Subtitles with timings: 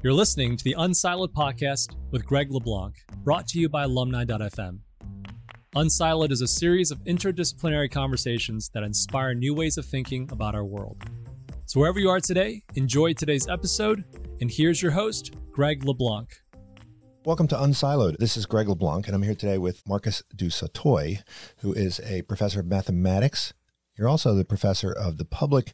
[0.00, 4.78] You're listening to the Unsiloed podcast with Greg LeBlanc, brought to you by alumni.fm.
[5.74, 10.64] Unsiloed is a series of interdisciplinary conversations that inspire new ways of thinking about our
[10.64, 11.02] world.
[11.66, 14.04] So, wherever you are today, enjoy today's episode.
[14.40, 16.28] And here's your host, Greg LeBlanc.
[17.24, 18.18] Welcome to Unsiloed.
[18.18, 21.24] This is Greg LeBlanc, and I'm here today with Marcus du Sautoy,
[21.58, 23.52] who is a professor of mathematics.
[23.98, 25.72] You're also the professor of the public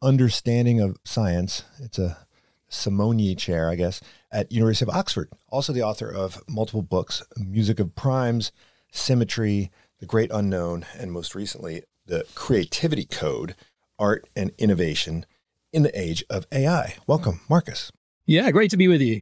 [0.00, 1.64] understanding of science.
[1.78, 2.25] It's a
[2.70, 5.30] Simonyi Chair, I guess, at University of Oxford.
[5.50, 8.52] Also the author of multiple books, Music of Primes,
[8.90, 9.70] Symmetry,
[10.00, 13.54] The Great Unknown, and most recently, The Creativity Code,
[13.98, 15.26] Art and Innovation
[15.72, 16.96] in the Age of AI.
[17.06, 17.92] Welcome, Marcus.
[18.26, 19.20] Yeah, great to be with you.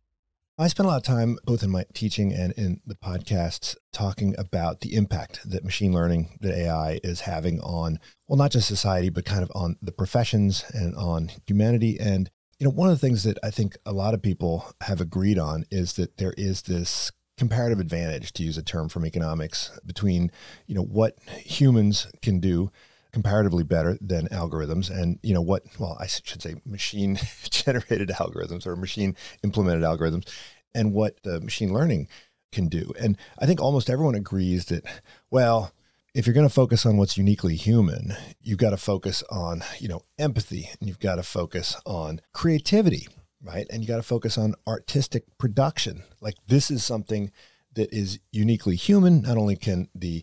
[0.57, 4.37] I spent a lot of time, both in my teaching and in the podcasts, talking
[4.39, 9.09] about the impact that machine learning, that AI is having on, well, not just society,
[9.09, 11.99] but kind of on the professions and on humanity.
[11.99, 15.01] And you know, one of the things that I think a lot of people have
[15.01, 19.77] agreed on is that there is this comparative advantage, to use a term from economics,
[19.85, 20.31] between
[20.67, 22.71] you know what humans can do
[23.13, 27.17] comparatively better than algorithms and you know what well i should say machine
[27.51, 30.29] generated algorithms or machine implemented algorithms
[30.75, 32.09] and what machine learning
[32.51, 32.93] can do.
[32.99, 34.85] And i think almost everyone agrees that
[35.31, 35.73] well
[36.15, 39.89] if you're going to focus on what's uniquely human, you've got to focus on, you
[39.89, 43.09] know, empathy and you've got to focus on creativity,
[43.43, 43.67] right?
[43.69, 46.05] And you got to focus on artistic production.
[46.21, 47.33] Like this is something
[47.75, 49.23] that is uniquely human.
[49.23, 50.23] Not only can the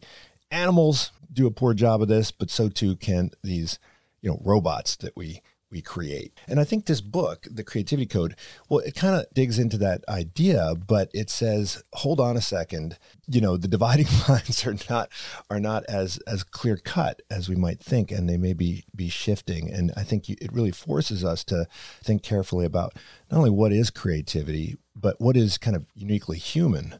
[0.49, 3.77] animals do a poor job of this, but so too can these,
[4.21, 5.41] you know, robots that we
[5.71, 6.33] we create.
[6.47, 8.35] And I think this book, The Creativity Code,
[8.69, 12.97] well, it kind of digs into that idea, but it says, hold on a second,
[13.27, 15.09] you know, the dividing lines are not
[15.49, 19.09] are not as as clear cut as we might think, and they may be be
[19.09, 19.71] shifting.
[19.71, 21.67] And I think it really forces us to
[22.03, 22.95] think carefully about
[23.31, 26.99] not only what is creativity, but what is kind of uniquely human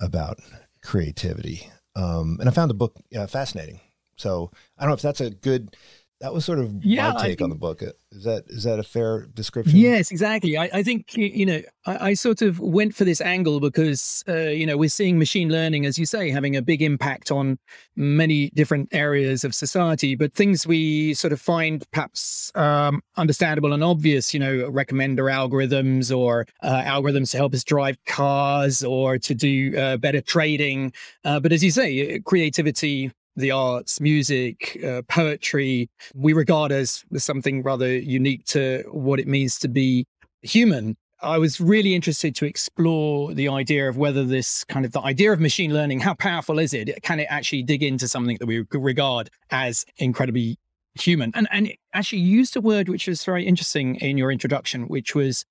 [0.00, 0.40] about
[0.82, 1.70] creativity.
[1.94, 3.80] Um, and I found the book uh, fascinating.
[4.16, 5.76] So I don't know if that's a good
[6.20, 7.82] that was sort of yeah, my take think, on the book.
[8.10, 9.76] Is that is that a fair description?
[9.76, 10.56] Yes, exactly.
[10.56, 14.34] I, I think you know I, I, sort of went for this angle because uh,
[14.34, 17.58] you know we're seeing machine learning, as you say, having a big impact on
[17.96, 20.14] many different areas of society.
[20.14, 26.16] But things we sort of find perhaps um, understandable and obvious, you know, recommender algorithms
[26.16, 30.94] or uh, algorithms to help us drive cars or to do uh, better trading.
[31.26, 37.62] Uh, but as you say, creativity the arts, music, uh, poetry, we regard as something
[37.62, 40.06] rather unique to what it means to be
[40.42, 40.96] human.
[41.20, 45.32] I was really interested to explore the idea of whether this kind of the idea
[45.32, 47.02] of machine learning, how powerful is it?
[47.02, 50.58] Can it actually dig into something that we regard as incredibly
[50.94, 51.32] human?
[51.34, 55.46] And and actually used a word which was very interesting in your introduction, which was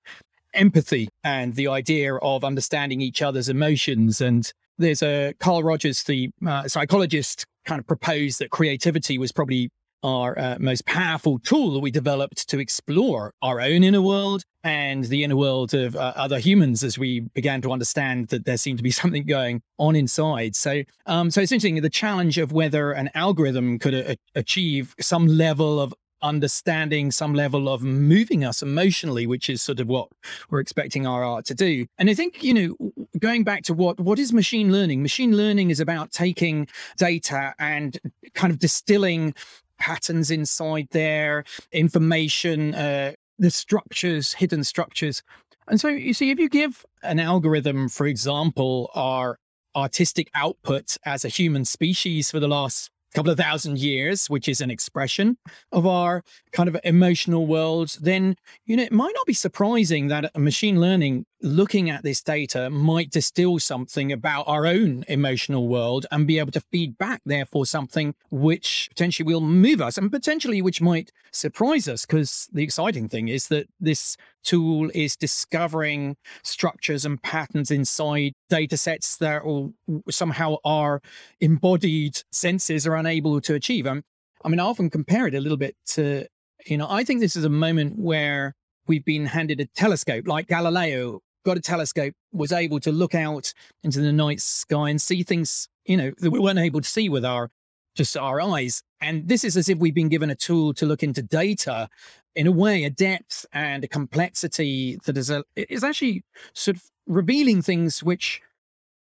[0.53, 6.29] empathy and the idea of understanding each other's emotions and there's a Carl Rogers, the
[6.45, 9.69] uh, psychologist, kind of proposed that creativity was probably
[10.03, 15.05] our uh, most powerful tool that we developed to explore our own inner world and
[15.05, 18.77] the inner world of uh, other humans as we began to understand that there seemed
[18.77, 20.55] to be something going on inside.
[20.55, 25.27] So, um, so it's interesting the challenge of whether an algorithm could a- achieve some
[25.27, 30.09] level of understanding some level of moving us emotionally, which is sort of what
[30.49, 31.85] we're expecting our art to do.
[31.97, 35.01] And I think, you know, going back to what what is machine learning?
[35.01, 36.67] Machine learning is about taking
[36.97, 37.97] data and
[38.33, 39.33] kind of distilling
[39.77, 45.21] patterns inside there, information, uh, the structures, hidden structures.
[45.67, 49.37] And so you see, if you give an algorithm, for example, our
[49.75, 54.61] artistic output as a human species for the last couple of thousand years, which is
[54.61, 55.37] an expression
[55.71, 60.37] of our kind of emotional world, then you know it might not be surprising that
[60.37, 66.25] machine learning looking at this data might distill something about our own emotional world and
[66.25, 70.81] be able to feed back, therefore, something which potentially will move us and potentially which
[70.81, 72.05] might surprise us.
[72.05, 78.77] Because the exciting thing is that this tool is discovering structures and patterns inside data
[78.77, 79.73] sets that all
[80.09, 81.01] somehow our
[81.41, 83.85] embodied senses are unable to achieve.
[83.87, 84.03] Um,
[84.43, 86.27] I mean, I often compare it a little bit to,
[86.65, 88.55] you know, I think this is a moment where
[88.87, 93.53] we've been handed a telescope like Galileo got a telescope, was able to look out
[93.83, 97.07] into the night sky and see things, you know, that we weren't able to see
[97.07, 97.49] with our
[97.95, 98.83] just our eyes.
[98.99, 101.87] And this is as if we've been given a tool to look into data
[102.35, 106.83] in a way, a depth and a complexity that is a, is actually sort of
[107.07, 108.41] revealing things which,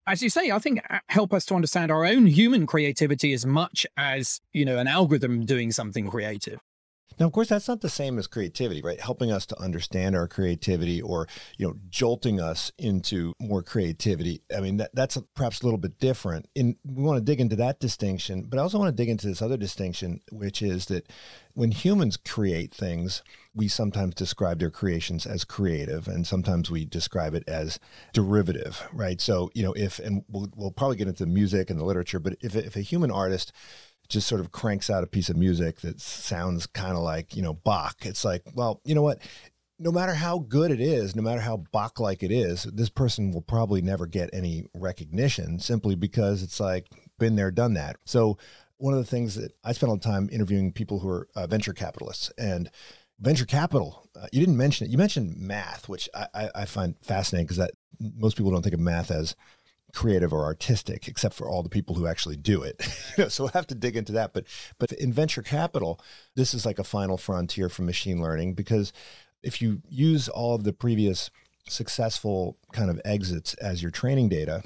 [0.05, 3.45] as you say, I think uh, help us to understand our own human creativity as
[3.45, 6.59] much as, you know, an algorithm doing something creative.
[7.19, 8.99] Now, of course, that's not the same as creativity, right?
[8.99, 11.27] Helping us to understand our creativity or,
[11.57, 14.41] you know, jolting us into more creativity.
[14.55, 16.47] I mean, that, that's perhaps a little bit different.
[16.55, 19.27] And we want to dig into that distinction, but I also want to dig into
[19.27, 21.11] this other distinction, which is that
[21.53, 23.23] when humans create things,
[23.55, 27.79] we sometimes describe their creations as creative and sometimes we describe it as
[28.13, 29.19] derivative, right?
[29.19, 32.35] So, you know, if, and we'll, we'll probably get into music and the literature, but
[32.41, 33.51] if, if a human artist
[34.09, 37.41] just sort of cranks out a piece of music that sounds kind of like, you
[37.41, 37.97] know, Bach.
[38.01, 39.19] It's like, well, you know what?
[39.79, 43.31] No matter how good it is, no matter how Bach like it is, this person
[43.31, 46.87] will probably never get any recognition simply because it's like,
[47.19, 47.97] been there, done that.
[48.05, 48.37] So,
[48.79, 51.27] one of the things that I spent a lot of time interviewing people who are
[51.35, 52.69] uh, venture capitalists and
[53.19, 54.07] venture capital.
[54.15, 54.91] Uh, you didn't mention it.
[54.91, 58.75] You mentioned math, which I, I, I find fascinating because that most people don't think
[58.75, 59.35] of math as
[59.97, 62.83] creative or artistic, except for all the people who actually do it.
[63.29, 64.31] so we'll have to dig into that.
[64.31, 64.45] But
[64.77, 65.99] but in venture capital,
[66.35, 68.93] this is like a final frontier for machine learning because
[69.41, 71.31] if you use all of the previous
[71.67, 74.61] successful kind of exits as your training data,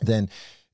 [0.00, 0.28] then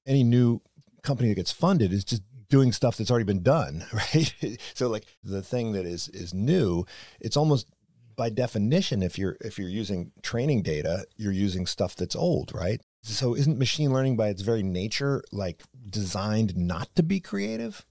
[0.06, 0.62] any new
[1.02, 4.34] company that gets funded is just doing stuff that's already been done, right?
[4.72, 6.86] so like the thing that is is new,
[7.20, 7.66] it's almost
[8.16, 12.80] by definition if you're if you're using training data, you're using stuff that's old, right?
[13.02, 17.86] So isn't machine learning by its very nature like designed not to be creative?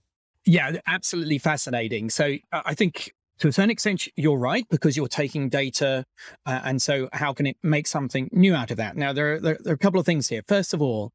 [0.46, 2.10] Yeah, absolutely fascinating.
[2.10, 6.06] So uh, I think to a certain extent, you're right because you're taking data.
[6.46, 8.98] Uh, and so how can it make something new out of that?
[8.98, 10.42] Now, there are, there are a couple of things here.
[10.48, 11.12] First of all,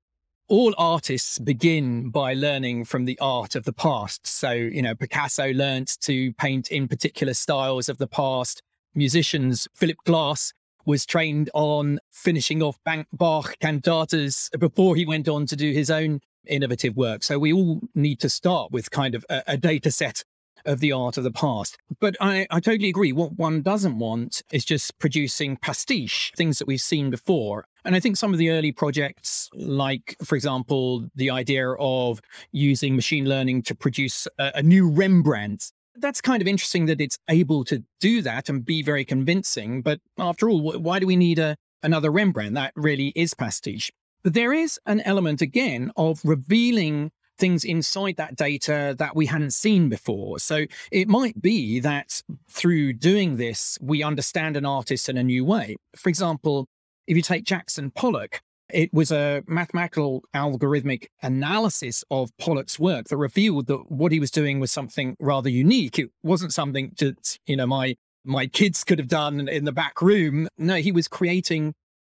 [0.49, 4.26] all artists begin by learning from the art of the past.
[4.26, 8.62] So, you know, Picasso learned to paint in particular styles of the past.
[8.94, 10.52] Musicians, Philip Glass
[10.86, 12.78] was trained on finishing off
[13.12, 17.22] Bach cantatas before he went on to do his own innovative work.
[17.22, 20.25] So we all need to start with kind of a, a data set
[20.66, 21.76] of the art of the past.
[22.00, 23.12] But I, I totally agree.
[23.12, 27.66] What one doesn't want is just producing pastiche, things that we've seen before.
[27.84, 32.22] And I think some of the early projects, like, for example, the idea of
[32.52, 37.19] using machine learning to produce a, a new Rembrandt that's kind of interesting that it's
[37.29, 39.82] able to do that and be very convincing.
[39.82, 42.55] But after all, why do we need a, another Rembrandt?
[42.55, 43.91] That really is pastiche.
[44.23, 49.52] But there is an element again of revealing things inside that data that we hadn't
[49.52, 50.38] seen before.
[50.38, 55.44] So it might be that through doing this, we understand an artist in a new
[55.44, 55.76] way.
[55.97, 56.69] For example,
[57.06, 58.40] if you take Jackson Pollock,
[58.70, 64.31] it was a mathematical algorithmic analysis of Pollock's work that revealed that what he was
[64.31, 65.99] doing was something rather unique.
[65.99, 70.00] It wasn't something that, you know, my my kids could have done in the back
[70.00, 70.49] room.
[70.56, 71.75] No, he was creating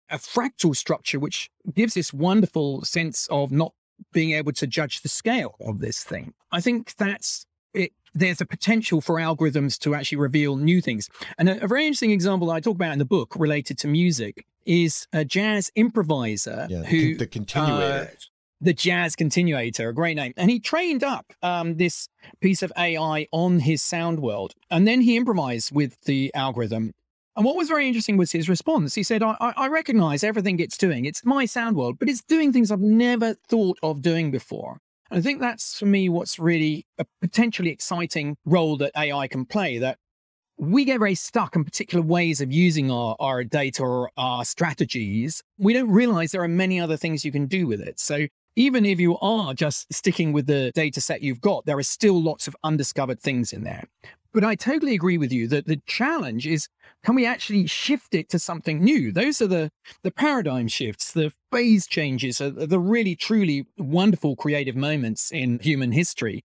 [0.09, 3.73] a fractal structure which gives this wonderful sense of not
[4.11, 6.33] being able to judge the scale of this thing.
[6.51, 11.09] I think that's it, there's a potential for algorithms to actually reveal new things.
[11.37, 14.45] And a, a, very interesting example I talk about in the book related to music
[14.65, 18.09] is a jazz improviser yeah, who the continuator.
[18.11, 18.15] Uh,
[18.61, 20.33] the jazz continuator, a great name.
[20.35, 22.09] And he trained up um, this
[22.41, 24.53] piece of AI on his sound world.
[24.69, 26.93] And then he improvised with the algorithm.
[27.35, 28.95] And what was very interesting was his response.
[28.95, 31.05] He said, I, I recognize everything it's doing.
[31.05, 34.81] It's my sound world, but it's doing things I've never thought of doing before.
[35.11, 39.79] I think that's for me what's really a potentially exciting role that AI can play.
[39.79, 39.97] That
[40.57, 45.41] we get very stuck in particular ways of using our, our data or our strategies.
[45.57, 47.99] We don't realize there are many other things you can do with it.
[47.99, 51.83] So even if you are just sticking with the data set you've got, there are
[51.83, 53.85] still lots of undiscovered things in there.
[54.33, 56.67] But I totally agree with you that the challenge is
[57.03, 59.11] can we actually shift it to something new?
[59.11, 59.71] Those are the,
[60.03, 65.93] the paradigm shifts, the phase changes, are the really truly wonderful creative moments in human
[65.93, 66.43] history.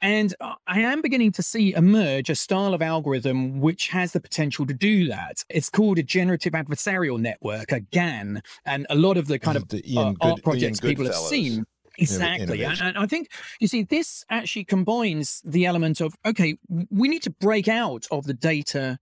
[0.00, 4.64] And I am beginning to see emerge a style of algorithm which has the potential
[4.66, 5.42] to do that.
[5.48, 8.42] It's called a generative adversarial network, a GAN.
[8.64, 11.64] And a lot of the kind of the uh, art Good, projects people have seen.
[11.98, 12.64] Exactly.
[12.64, 16.56] And, and I think, you see, this actually combines the element of, okay,
[16.90, 18.98] we need to break out of the data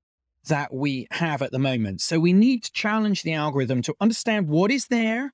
[0.49, 2.01] that we have at the moment.
[2.01, 5.33] So we need to challenge the algorithm to understand what is there,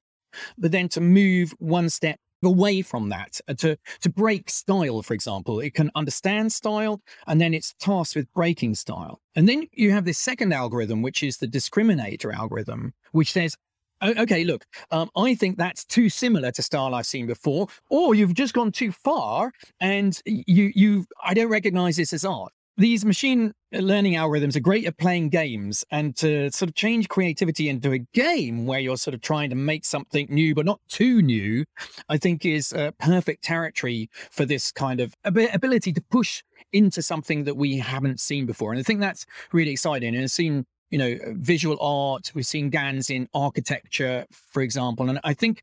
[0.59, 5.15] but then to move one step away from that uh, to to break style for
[5.15, 9.93] example it can understand style and then it's tasked with breaking style and then you
[9.93, 13.57] have this second algorithm which is the discriminator algorithm which says
[14.03, 18.35] okay look um, i think that's too similar to style i've seen before or you've
[18.35, 23.53] just gone too far and you you i don't recognize this as art these machine
[23.73, 27.99] learning algorithms are great at playing games and to sort of change creativity into a
[27.99, 31.65] game where you're sort of trying to make something new, but not too new,
[32.09, 36.43] I think is a perfect territory for this kind of ability to push
[36.73, 38.73] into something that we haven't seen before.
[38.73, 40.15] And I think that's really exciting.
[40.15, 45.09] And I've seen, you know, visual art, we've seen GANs in architecture, for example.
[45.09, 45.63] And I think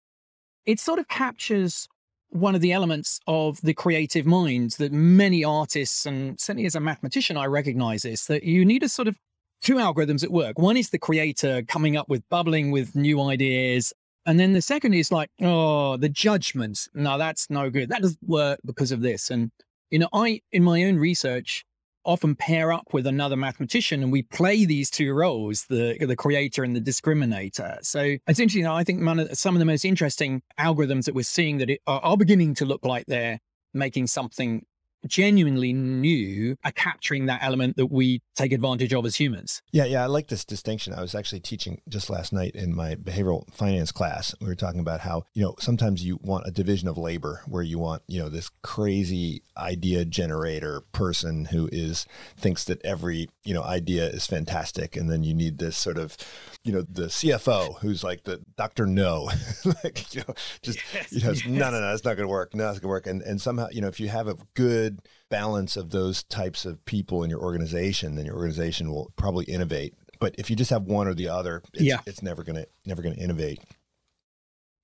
[0.65, 1.87] it sort of captures
[2.29, 6.79] one of the elements of the creative mind that many artists and certainly as a
[6.79, 9.17] mathematician i recognize this that you need a sort of
[9.61, 10.57] two algorithms at work.
[10.57, 13.93] One is the creator coming up with bubbling with new ideas
[14.25, 16.87] and then the second is like oh the judgment.
[16.93, 17.89] No that's no good.
[17.89, 19.29] That doesn't work because of this.
[19.29, 19.51] And
[19.89, 21.65] you know i in my own research
[22.05, 26.63] often pair up with another mathematician and we play these two roles, the, the creator
[26.63, 27.83] and the discriminator.
[27.83, 31.69] So essentially, I think of, some of the most interesting algorithms that we're seeing that
[31.87, 33.39] are, are beginning to look like they're
[33.73, 34.65] making something
[35.07, 39.61] genuinely new are capturing that element that we take advantage of as humans.
[39.71, 40.93] Yeah, yeah, I like this distinction.
[40.93, 44.35] I was actually teaching just last night in my behavioral finance class.
[44.39, 47.63] We were talking about how, you know, sometimes you want a division of labor where
[47.63, 52.05] you want, you know, this crazy idea generator person who is
[52.37, 56.17] thinks that every, you know, idea is fantastic and then you need this sort of,
[56.63, 58.85] you know, the CFO who's like the Dr.
[58.85, 59.29] No.
[59.83, 61.45] like, you know, just yes, you know, yes.
[61.45, 62.53] no, no, no, it's not going to work.
[62.53, 63.07] No, it's going to work.
[63.07, 66.65] And and somehow, you know, if you have a good good balance of those types
[66.65, 69.93] of people in your organization, then your organization will probably innovate.
[70.19, 71.99] But if you just have one or the other, it's, yeah.
[72.05, 73.59] it's never gonna never gonna innovate.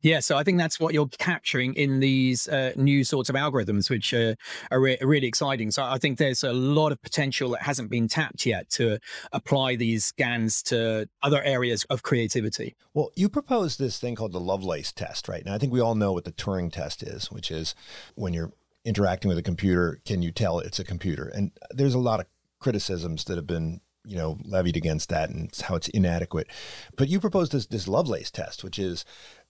[0.01, 3.89] Yeah, so I think that's what you're capturing in these uh, new sorts of algorithms,
[3.89, 4.35] which uh,
[4.69, 5.71] are re- really exciting.
[5.71, 8.99] So I think there's a lot of potential that hasn't been tapped yet to
[9.31, 12.75] apply these GANs to other areas of creativity.
[12.93, 15.43] Well, you proposed this thing called the Lovelace test, right?
[15.43, 17.73] Now, I think we all know what the Turing test is, which is
[18.13, 18.51] when you're
[18.85, 21.27] interacting with a computer, can you tell it's a computer?
[21.27, 22.27] And there's a lot of
[22.59, 26.47] criticisms that have been you know levied against that and how it's inadequate.
[26.95, 29.03] But you proposed this this Lovelace test, which is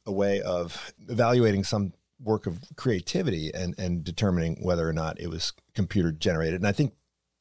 [0.06, 5.28] a way of evaluating some work of creativity and and determining whether or not it
[5.28, 6.62] was computer generated.
[6.62, 6.94] And I think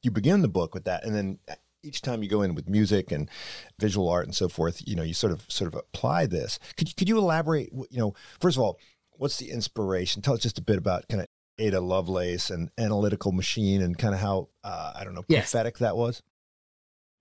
[0.03, 1.39] you begin the book with that, and then
[1.83, 3.29] each time you go in with music and
[3.79, 6.59] visual art and so forth, you know, you sort of sort of apply this.
[6.77, 7.71] Could could you elaborate?
[7.71, 8.79] You know, first of all,
[9.11, 10.21] what's the inspiration?
[10.21, 14.13] Tell us just a bit about kind of Ada Lovelace and Analytical Machine and kind
[14.13, 15.79] of how, uh, I don't know, prophetic yes.
[15.79, 16.21] that was?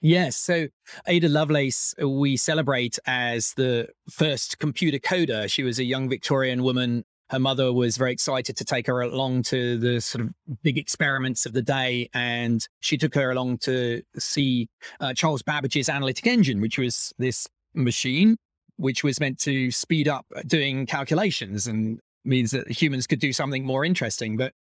[0.01, 0.37] Yes.
[0.37, 0.69] So
[1.07, 5.51] Ada Lovelace, uh, we celebrate as the first computer coder.
[5.51, 7.05] She was a young Victorian woman.
[7.31, 11.47] Her mother was very excited to take her along to the sort of big experiments
[11.47, 12.11] of the day.
[12.13, 14.69] And she took her along to see
[15.01, 18.37] uh, Charles Babbage's analytic engine, which was this machine
[18.77, 23.65] which was meant to speed up doing calculations and means that humans could do something
[23.65, 24.37] more interesting.
[24.37, 24.53] But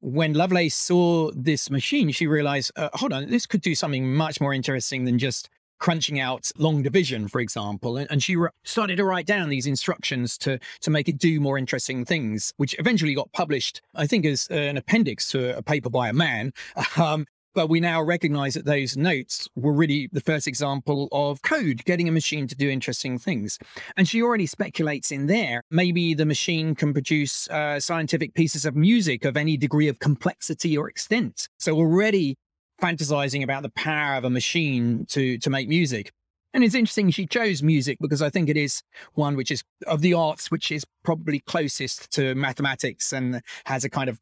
[0.00, 4.40] when Lovelace saw this machine, she realized, uh, hold on, this could do something much
[4.40, 5.48] more interesting than just
[5.82, 7.96] crunching out long division, for example.
[7.96, 11.58] And, and she started to write down these instructions to to make it do more
[11.58, 16.08] interesting things, which eventually got published, I think, as an appendix to a paper by
[16.08, 16.52] a man.
[16.96, 21.84] Um, but we now recognize that those notes were really the first example of code
[21.84, 23.58] getting a machine to do interesting things.
[23.96, 28.76] And she already speculates in there maybe the machine can produce uh, scientific pieces of
[28.76, 31.48] music of any degree of complexity or extent.
[31.58, 32.36] So already
[32.80, 36.12] fantasizing about the power of a machine to, to make music.
[36.54, 38.82] And it's interesting she chose music because I think it is
[39.14, 43.90] one which is of the arts, which is probably closest to mathematics and has a
[43.90, 44.20] kind of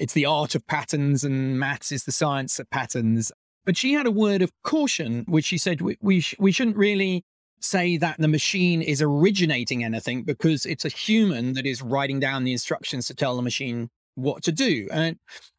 [0.00, 3.30] it's the art of patterns and maths is the science of patterns.
[3.66, 6.78] But she had a word of caution, which she said we, we, sh- we shouldn't
[6.78, 7.22] really
[7.60, 12.44] say that the machine is originating anything because it's a human that is writing down
[12.44, 14.88] the instructions to tell the machine what to do.
[14.90, 15.18] And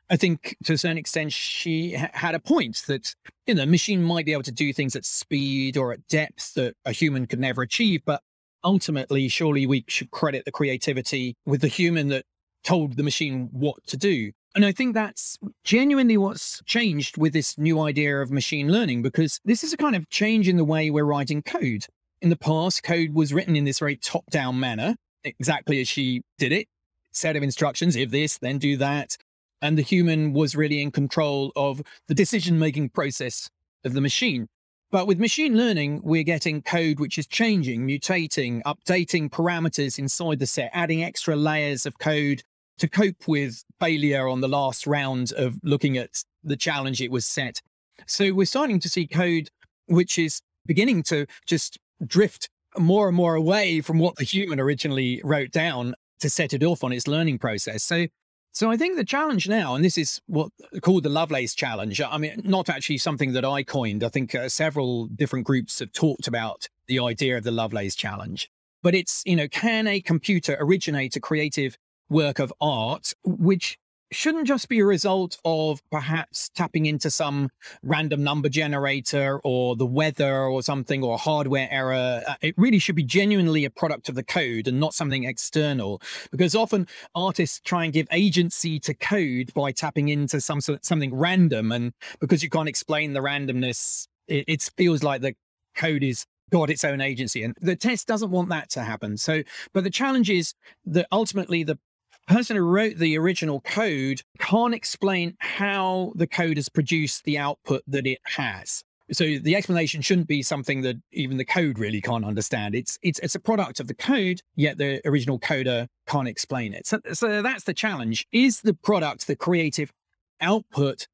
[0.10, 3.14] I think to a certain extent, she ha- had a point that,
[3.46, 6.56] you know, the machine might be able to do things at speed or at depth
[6.56, 8.02] that a human could never achieve.
[8.04, 8.24] But
[8.64, 12.26] ultimately, surely we should credit the creativity with the human that
[12.64, 14.32] told the machine what to do.
[14.54, 19.40] And I think that's genuinely what's changed with this new idea of machine learning, because
[19.46, 21.86] this is a kind of change in the way we're writing code.
[22.22, 26.22] In the past, code was written in this very top down manner, exactly as she
[26.38, 26.68] did it
[27.12, 29.18] set of instructions if this, then do that.
[29.62, 33.50] And the human was really in control of the decision making process
[33.84, 34.48] of the machine.
[34.90, 40.48] But with machine learning, we're getting code which is changing, mutating, updating parameters inside the
[40.48, 42.44] set, adding extra layers of code
[42.82, 47.28] to cope with failure on the last round of looking at the challenge it was
[47.28, 47.62] set.
[48.08, 49.50] So we're starting to see code
[49.86, 55.22] which is beginning to just drift more and more away from what the human originally
[55.24, 57.84] wrote down to set it off on its learning process.
[57.84, 58.08] So
[58.54, 60.50] So I think the challenge now, and this is what
[60.82, 62.02] called the Lovelace challenge.
[62.02, 64.04] I mean, not actually something that I coined.
[64.04, 68.50] I think uh, several different groups have talked about the idea of the Lovelace challenge.
[68.82, 71.78] But it's, you know, can a computer originate a creative
[72.12, 73.80] work of art which
[74.12, 77.50] shouldn't just be a result of perhaps tapping into some
[77.82, 82.22] random number generator or the weather or something or a hardware error.
[82.28, 86.02] Uh, it really should be genuinely a product of the code and not something external.
[86.32, 91.72] Because often artists try and give agency to code by tapping into some something random,
[91.72, 95.36] and because you can't explain the randomness, it, it feels like the
[95.76, 99.42] code is got its own agency and the test doesn't want that to happen so
[99.72, 100.54] but the challenge is
[100.86, 101.80] that ultimately the
[102.28, 107.84] person who wrote the original code can't explain how the code has produced the output
[107.88, 108.84] that it has.
[109.12, 112.76] So the explanation shouldn't be something that even the code really can't understand.
[112.76, 116.88] It's it's it's a product of the code, yet the original coder can't explain it.
[116.88, 118.26] So so that's the challenge.
[118.32, 119.92] Is the product, the creative
[120.40, 121.08] output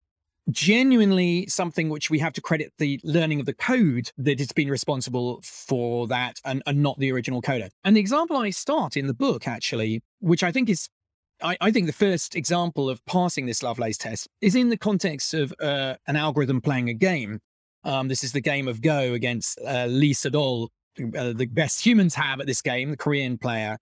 [0.49, 4.69] genuinely something which we have to credit the learning of the code that it's been
[4.69, 7.69] responsible for that and, and not the original coder.
[7.83, 10.87] And the example I start in the book, actually, which I think is
[11.41, 15.33] I, I, think the first example of passing this Lovelace test is in the context
[15.33, 17.39] of uh, an algorithm playing a game.
[17.83, 22.15] Um, this is the game of Go against uh, Lee Sedol, uh, the best humans
[22.15, 23.77] have at this game, the Korean player.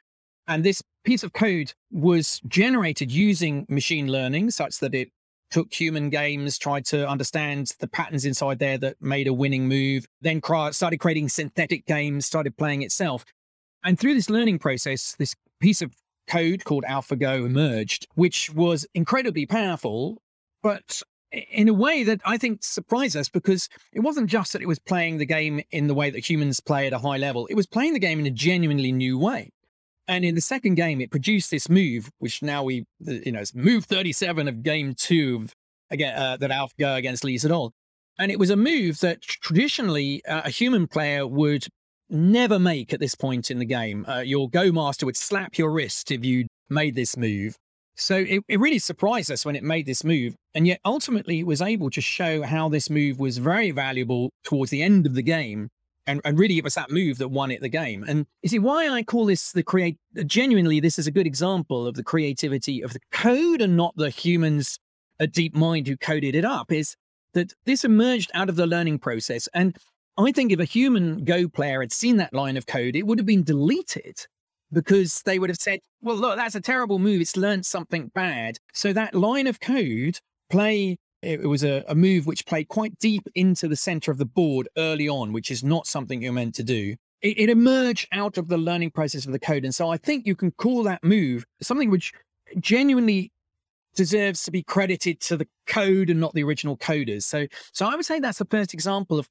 [0.48, 5.10] And this piece of code was generated using machine learning, such that it
[5.50, 10.06] took human games, tried to understand the patterns inside there that made a winning move,
[10.22, 13.26] then started creating synthetic games, started playing itself.
[13.84, 15.96] And through this learning process, this piece of
[16.28, 20.22] code called AlphaGo emerged, which was incredibly powerful,
[20.62, 21.02] but
[21.32, 24.80] in a way that I think surprised us because it wasn't just that it was
[24.80, 27.68] playing the game in the way that humans play at a high level, it was
[27.68, 29.52] playing the game in a genuinely new way.
[30.08, 33.56] And in the second game, it produced this move, which now we, you know, it's
[33.56, 35.56] move 37 of game two of,
[35.90, 37.72] again, uh, that AlphaGo against Lee Sedol.
[38.18, 41.68] And it was a move that traditionally uh, a human player would
[42.10, 44.06] never make at this point in the game.
[44.08, 47.56] Uh, your Go master would slap your wrist if you made this move.
[47.96, 50.36] So it, it really surprised us when it made this move.
[50.54, 54.72] And yet ultimately it was able to show how this move was very valuable towards
[54.72, 55.70] the end of the game.
[56.08, 58.04] And, and really it was that move that won it the game.
[58.08, 61.88] And you see why I call this the create genuinely, this is a good example
[61.88, 64.78] of the creativity of the code and not the humans
[65.20, 66.96] a DeepMind who coded it up is
[67.34, 69.48] that this emerged out of the learning process.
[69.54, 69.78] And
[70.18, 73.20] I think if a human Go player had seen that line of code, it would
[73.20, 74.26] have been deleted
[74.72, 77.22] because they would have said, well, look, that's a terrible move.
[77.22, 78.58] It's learned something bad.
[78.74, 83.28] So that line of code play, it was a, a move which played quite deep
[83.36, 86.64] into the center of the board early on, which is not something you're meant to
[86.64, 86.96] do.
[87.22, 89.66] It, it emerged out of the learning process of the code.
[89.66, 92.14] And so I think you can call that move something which
[92.60, 93.32] genuinely
[93.96, 97.24] deserves to be credited to the code and not the original coders.
[97.24, 99.30] So, so I would say that's the first example of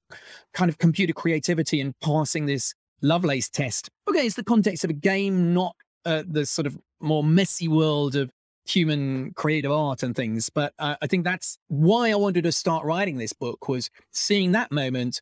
[0.53, 3.90] kind of computer creativity and passing this Lovelace test.
[4.09, 8.16] Okay, it's the context of a game, not uh, the sort of more messy world
[8.16, 8.31] of
[8.66, 10.48] human creative art and things.
[10.48, 14.53] But uh, I think that's why I wanted to start writing this book was seeing
[14.53, 15.20] that moment.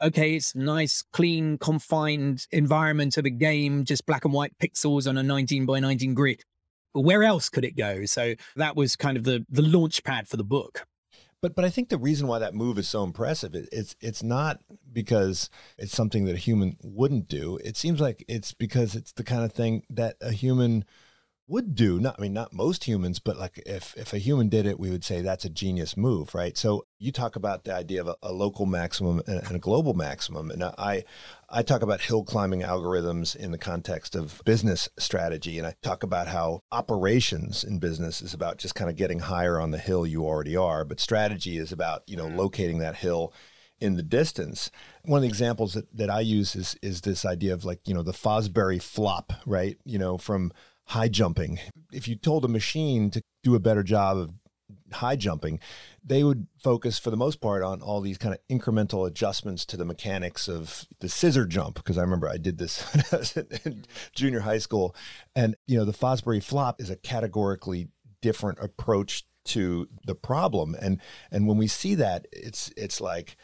[0.00, 5.16] Okay, it's nice, clean, confined environment of a game, just black and white pixels on
[5.16, 6.44] a 19 by 19 grid
[6.94, 8.04] where else could it go?
[8.06, 10.86] So that was kind of the the launch pad for the book.
[11.40, 14.22] But but I think the reason why that move is so impressive it, it's it's
[14.22, 14.60] not
[14.92, 17.58] because it's something that a human wouldn't do.
[17.62, 20.84] It seems like it's because it's the kind of thing that a human
[21.46, 24.64] would do not i mean not most humans but like if if a human did
[24.64, 28.00] it we would say that's a genius move right so you talk about the idea
[28.00, 31.04] of a, a local maximum and, and, a global maximum and i
[31.50, 36.02] i talk about hill climbing algorithms in the context of business strategy and i talk
[36.02, 40.06] about how operations in business is about just kind of getting higher on the hill
[40.06, 42.36] you already are but strategy is about you know mm.
[42.36, 43.32] locating that hill
[43.80, 44.70] in the distance.
[45.04, 47.92] One of the examples that, that I use is is this idea of like, you
[47.92, 49.76] know, the Fosbury flop, right?
[49.84, 50.52] You know, from
[50.86, 51.60] high jumping.
[51.92, 54.30] If you told a machine to do a better job of
[54.92, 55.60] high jumping,
[56.04, 59.76] they would focus for the most part on all these kind of incremental adjustments to
[59.76, 61.76] the mechanics of the scissor jump.
[61.76, 64.94] Because I remember I did this when I was in junior high school.
[65.34, 67.88] And, you know, the Fosbury flop is a categorically
[68.20, 70.74] different approach to the problem.
[70.80, 73.36] And and when we see that, it's it's like,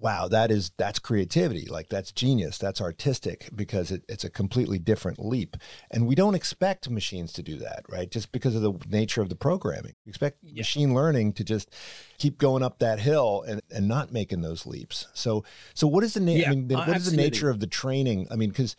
[0.00, 1.66] wow, that is that's creativity.
[1.66, 2.58] Like that's genius.
[2.58, 5.56] That's artistic because it, it's a completely different leap.
[5.90, 8.10] And we don't expect machines to do that, right?
[8.10, 9.94] Just because of the nature of the programming.
[10.06, 10.60] We expect yeah.
[10.60, 11.70] machine learning to just
[12.18, 15.06] keep going up that hill and, and not making those leaps.
[15.12, 17.60] So so what is the na- yeah, I mean, uh, what is the nature of
[17.60, 18.26] the training?
[18.30, 18.76] I mean, because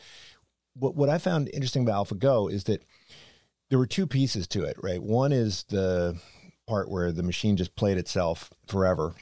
[0.73, 2.83] what what I found interesting about AlphaGo is that
[3.69, 5.01] there were two pieces to it, right?
[5.01, 6.17] One is the
[6.67, 9.13] part where the machine just played itself forever.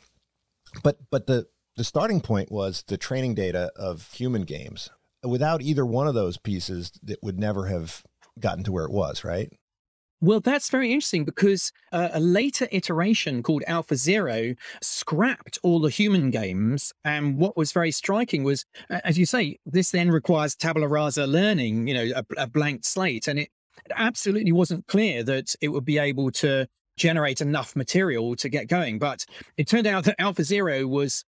[0.84, 4.90] But but the the starting point was the training data of human games.
[5.24, 8.04] Without either one of those pieces, it would never have
[8.40, 9.52] gotten to where it was, right?
[10.22, 16.30] Well, that's very interesting because uh, a later iteration called AlphaZero scrapped all the human
[16.30, 16.92] games.
[17.06, 21.88] And what was very striking was, as you say, this then requires tabula rasa learning,
[21.88, 23.30] you know, a, a blank slate.
[23.30, 23.50] And it,
[23.86, 28.68] it absolutely wasn't clear that it would be able to generate enough material to get
[28.68, 29.00] going.
[29.00, 31.24] But it turned out that AlphaZero was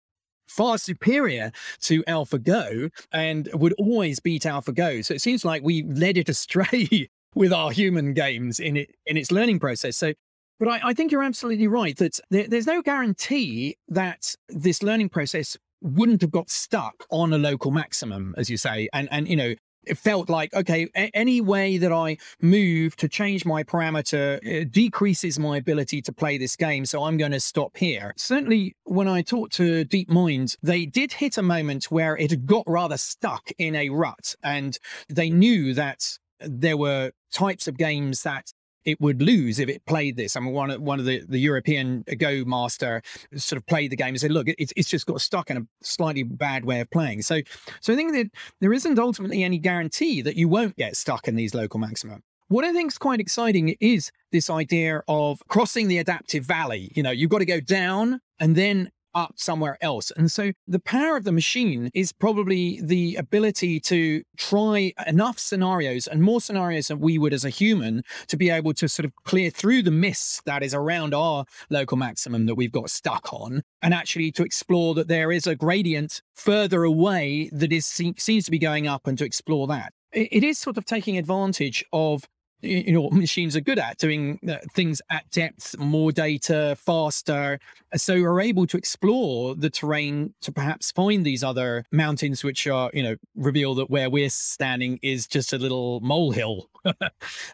[0.49, 5.05] far superior to AlphaGo and would always beat AlphaGo.
[5.05, 9.17] So it seems like we led it astray with our human games in it in
[9.17, 9.97] its learning process.
[9.97, 10.13] So,
[10.59, 15.11] but I, I think you're absolutely right that there, there's no guarantee that this learning
[15.11, 19.37] process wouldn't have got stuck on a local maximum, as you say, and and you
[19.37, 19.55] know
[19.89, 25.57] it felt like okay any way that i move to change my parameter decreases my
[25.57, 28.13] ability to play this game so i'm going to stop here.
[28.17, 32.97] Certainly when i talked to DeepMind they did hit a moment where it got rather
[32.97, 38.53] stuck in a rut and they knew that there were types of games that
[38.89, 40.35] it would lose if it played this.
[40.35, 43.03] I mean, one of one of the, the European Go master
[43.37, 45.67] sort of played the game and said, "Look, it's it's just got stuck in a
[45.83, 47.41] slightly bad way of playing." So,
[47.81, 51.37] so I think that there isn't ultimately any guarantee that you won't get stuck in
[51.37, 52.21] these local maxima.
[52.49, 56.91] What I think is quite exciting is this idea of crossing the adaptive valley.
[56.95, 60.13] You know, you've got to go down and then up somewhere else.
[60.17, 66.07] And so the power of the machine is probably the ability to try enough scenarios
[66.07, 69.13] and more scenarios than we would as a human to be able to sort of
[69.25, 73.63] clear through the mist that is around our local maximum that we've got stuck on
[73.83, 78.51] and actually to explore that there is a gradient further away that is seems to
[78.51, 79.93] be going up and to explore that.
[80.13, 82.25] It is sort of taking advantage of
[82.61, 87.59] you know machines are good at doing uh, things at depth more data faster
[87.95, 92.91] so we're able to explore the terrain to perhaps find these other mountains which are
[92.93, 96.69] you know reveal that where we're standing is just a little molehill.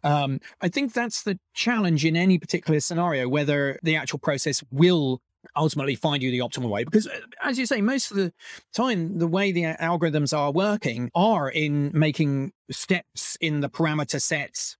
[0.04, 5.20] Um, i think that's the challenge in any particular scenario whether the actual process will
[5.56, 8.32] ultimately find you the optimal way because uh, as you say most of the
[8.72, 14.76] time the way the algorithms are working are in making steps in the parameter sets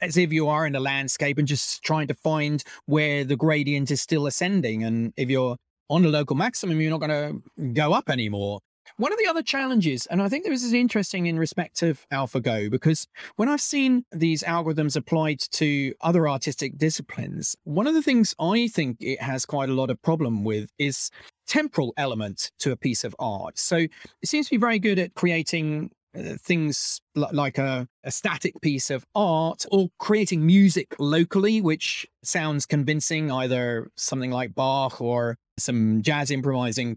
[0.00, 3.90] as if you are in a landscape and just trying to find where the gradient
[3.90, 4.84] is still ascending.
[4.84, 5.56] And if you're
[5.88, 8.60] on a local maximum, you're not going to go up anymore.
[8.98, 12.70] One of the other challenges, and I think this is interesting in respect of AlphaGo,
[12.70, 18.34] because when I've seen these algorithms applied to other artistic disciplines, one of the things
[18.38, 21.10] I think it has quite a lot of problem with is
[21.48, 23.58] temporal element to a piece of art.
[23.58, 23.90] So it
[24.24, 25.90] seems to be very good at creating
[26.38, 33.30] things like a, a static piece of art or creating music locally, which sounds convincing,
[33.30, 36.96] either something like Bach or some jazz improvising.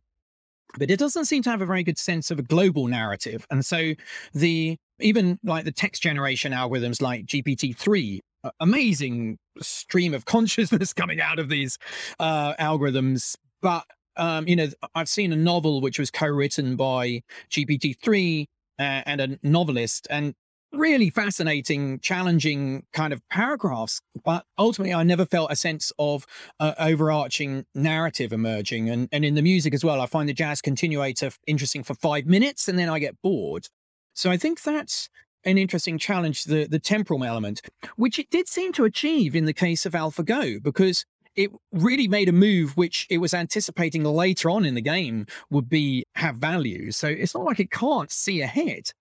[0.78, 3.46] But it doesn't seem to have a very good sense of a global narrative.
[3.50, 3.94] And so
[4.34, 8.20] the even like the text generation algorithms like GPT-3
[8.60, 11.78] amazing stream of consciousness coming out of these
[12.20, 13.36] uh, algorithms.
[13.62, 13.86] But
[14.18, 18.48] um, you know, I've seen a novel which was co-written by GPT-3
[18.80, 20.34] uh, and a novelist and
[20.72, 24.02] really fascinating, challenging kind of paragraphs.
[24.24, 26.26] But ultimately, I never felt a sense of
[26.60, 28.90] uh, overarching narrative emerging.
[28.90, 32.26] And, and in the music as well, I find the jazz continuator interesting for five
[32.26, 33.68] minutes and then I get bored.
[34.14, 35.10] So I think that's
[35.46, 37.62] an interesting challenge, the, the temporal element,
[37.96, 42.30] which it did seem to achieve in the case of AlphaGo, because it really made
[42.30, 46.92] a move which it was anticipating later on in the game would be have value.
[46.92, 48.92] So it's not like it can't see ahead.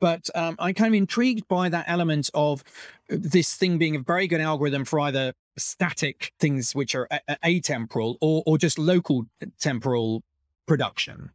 [0.00, 2.62] But um, I'm kind of intrigued by that element of
[3.10, 7.08] uh, this thing being a very good algorithm for either static things which are
[7.44, 9.26] atemporal or, or just local
[9.58, 10.22] temporal
[10.66, 11.30] production.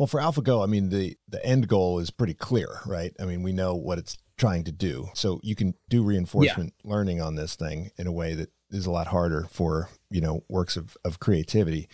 [0.00, 3.12] Well, for AlphaGo, I mean the the end goal is pretty clear, right?
[3.20, 5.10] I mean, we know what it's trying to do.
[5.12, 6.90] So you can do reinforcement yeah.
[6.90, 10.42] learning on this thing in a way that is a lot harder for you know
[10.48, 11.86] works of, of creativity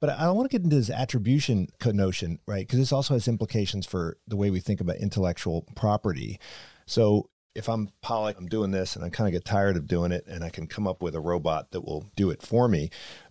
[0.00, 2.64] but I want to get into this attribution notion, right?
[2.64, 6.38] Because this also has implications for the way we think about intellectual property.
[6.86, 10.12] So if I'm Pollock, I'm doing this and I kind of get tired of doing
[10.12, 12.90] it and I can come up with a robot that will do it for me.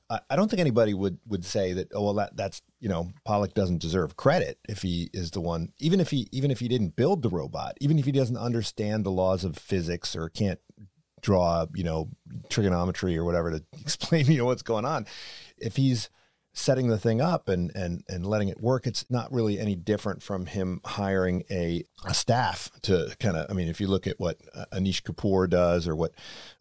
[0.09, 3.53] I don't think anybody would, would say that, oh, well, that, that's, you know, Pollock
[3.53, 6.95] doesn't deserve credit if he is the one, even if he, even if he didn't
[6.95, 10.59] build the robot, even if he doesn't understand the laws of physics or can't
[11.21, 12.09] draw, you know,
[12.49, 15.05] trigonometry or whatever to explain, you know, what's going on.
[15.57, 16.09] If he's
[16.53, 20.23] setting the thing up and and and letting it work it's not really any different
[20.23, 24.19] from him hiring a, a staff to kind of i mean if you look at
[24.19, 26.13] what uh, Anish Kapoor does or what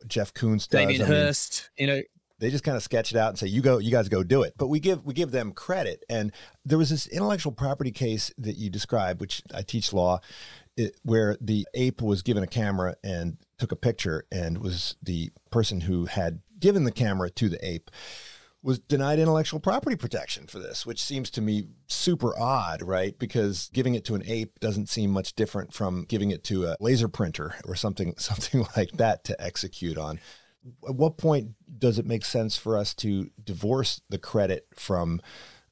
[0.07, 2.03] Jeff Koons does Damien I mean, Hirst, you know,
[2.38, 4.42] they just kind of sketch it out and say you go you guys go do
[4.42, 6.33] it but we give we give them credit and
[6.64, 10.20] there was this intellectual property case that you described which i teach law
[10.77, 15.31] it, where the ape was given a camera and took a picture and was the
[15.51, 17.90] person who had given the camera to the ape
[18.66, 23.16] was denied intellectual property protection for this, which seems to me super odd, right?
[23.16, 26.77] Because giving it to an ape doesn't seem much different from giving it to a
[26.81, 30.18] laser printer or something something like that to execute on.
[30.88, 35.20] At what point does it make sense for us to divorce the credit from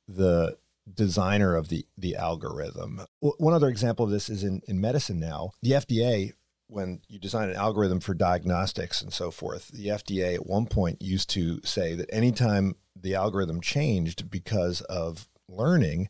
[0.07, 0.57] the
[0.92, 3.00] designer of the the algorithm?
[3.20, 5.52] One other example of this is in in medicine now.
[5.62, 6.33] The FDA
[6.66, 11.02] when you design an algorithm for diagnostics and so forth, the FDA at one point
[11.02, 16.09] used to say that anytime the algorithm changed because of learning,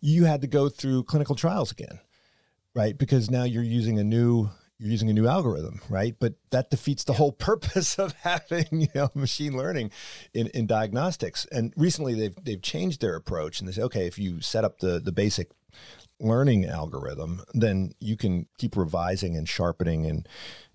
[0.00, 2.00] you had to go through clinical trials again,
[2.74, 2.96] right?
[2.96, 6.14] Because now you're using a new you're using a new algorithm, right?
[6.18, 9.90] But that defeats the whole purpose of having you know machine learning
[10.34, 11.46] in, in diagnostics.
[11.50, 14.78] And recently they've they've changed their approach and they say, okay, if you set up
[14.80, 15.50] the the basic
[16.18, 20.28] learning algorithm, then you can keep revising and sharpening and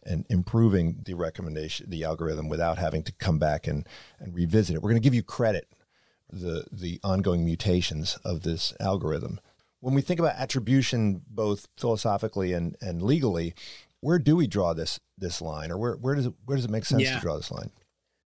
[0.03, 3.87] and improving the recommendation, the algorithm, without having to come back and
[4.19, 4.81] and revisit it.
[4.81, 5.67] We're going to give you credit
[6.29, 9.39] the the ongoing mutations of this algorithm.
[9.79, 13.53] When we think about attribution, both philosophically and and legally,
[14.01, 16.71] where do we draw this this line, or where where does it where does it
[16.71, 17.15] make sense yeah.
[17.15, 17.71] to draw this line?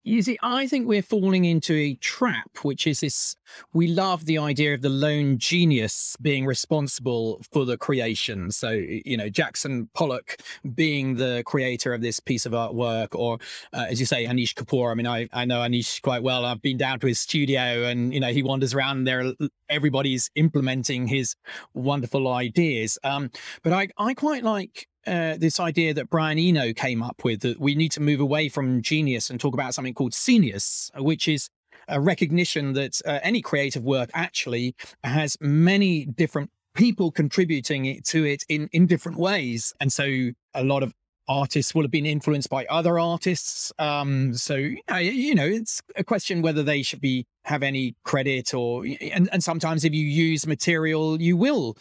[0.07, 3.35] You see, I think we're falling into a trap, which is this
[3.73, 8.51] we love the idea of the lone genius being responsible for the creation.
[8.51, 10.37] So, you know, Jackson Pollock
[10.75, 13.39] being the creator of this piece of artwork, or
[13.73, 14.91] uh, as you say, Anish Kapoor.
[14.91, 16.45] I mean, I, I know Anish quite well.
[16.45, 19.33] I've been down to his studio and, you know, he wanders around there.
[19.69, 21.35] Everybody's implementing his
[21.73, 22.99] wonderful ideas.
[23.03, 23.31] Um,
[23.63, 27.59] but I, I quite like uh, this idea that Brian Eno came up with that
[27.59, 31.49] we need to move away from genius and talk about something called scenius, which is
[31.87, 38.43] a recognition that uh, any creative work actually has many different people contributing to it
[38.49, 39.73] in in different ways.
[39.79, 40.93] And so a lot of
[41.27, 43.71] artists will have been influenced by other artists.
[43.79, 48.85] Um, so you know, it's a question whether they should be have any credit or
[48.85, 51.77] and, and sometimes if you use material, you will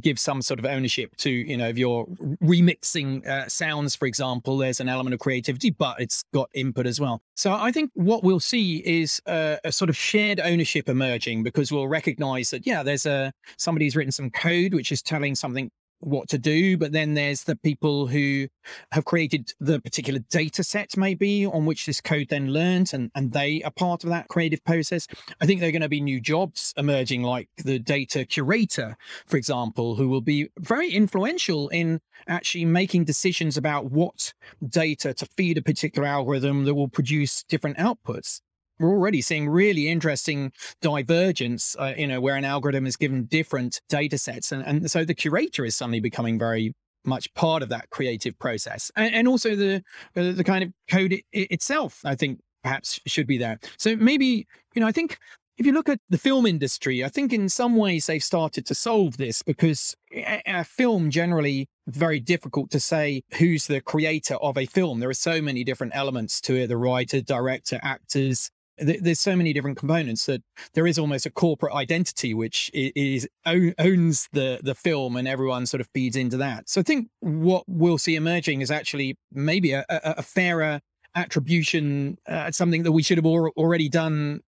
[0.00, 2.06] give some sort of ownership to you know if you're
[2.42, 4.58] remixing uh, sounds, for example.
[4.58, 7.22] There's an element of creativity, but it's got input as well.
[7.34, 11.70] So I think what we'll see is a, a sort of shared ownership emerging because
[11.70, 15.70] we'll recognize that yeah, there's a somebody's written some code which is telling something
[16.02, 18.46] what to do but then there's the people who
[18.92, 23.32] have created the particular data set maybe on which this code then learns and and
[23.32, 25.06] they are part of that creative process.
[25.40, 29.36] I think there are going to be new jobs emerging like the data curator for
[29.36, 34.32] example who will be very influential in actually making decisions about what
[34.68, 38.40] data to feed a particular algorithm that will produce different outputs
[38.82, 43.80] we're already seeing really interesting divergence, uh, you know, where an algorithm is given different
[43.88, 44.52] data sets.
[44.52, 48.90] And, and so the curator is suddenly becoming very much part of that creative process.
[48.96, 49.82] And, and also the,
[50.16, 53.58] uh, the kind of code it, itself, I think perhaps should be there.
[53.76, 55.18] So maybe, you know, I think
[55.58, 58.74] if you look at the film industry, I think in some ways they've started to
[58.74, 64.66] solve this because a film generally very difficult to say who's the creator of a
[64.66, 65.00] film.
[65.00, 69.52] There are so many different elements to it: the writer, director, actors, there's so many
[69.52, 70.42] different components that
[70.74, 75.80] there is almost a corporate identity which is owns the the film and everyone sort
[75.80, 76.68] of feeds into that.
[76.68, 80.80] So i think what we'll see emerging is actually maybe a, a, fairer
[81.14, 84.40] attribution uh, something that we should have already done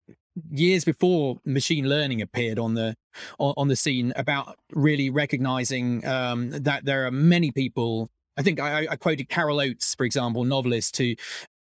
[0.49, 2.95] years before machine learning appeared on the
[3.39, 8.87] on the scene about really recognizing um, that there are many people I think I,
[8.91, 11.15] I, quoted Carol Oates, for example, novelist, who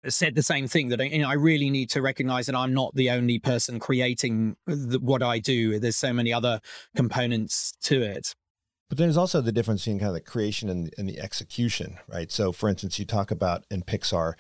[0.09, 2.95] said the same thing that you know I really need to recognize that I'm not
[2.95, 5.79] the only person creating the, what I do.
[5.79, 6.61] There's so many other
[6.97, 8.35] components to it.
[8.89, 12.31] But there's also the difference between kind of the creation and, and the execution, right?
[12.31, 14.35] So, for instance, you talk about in Pixar,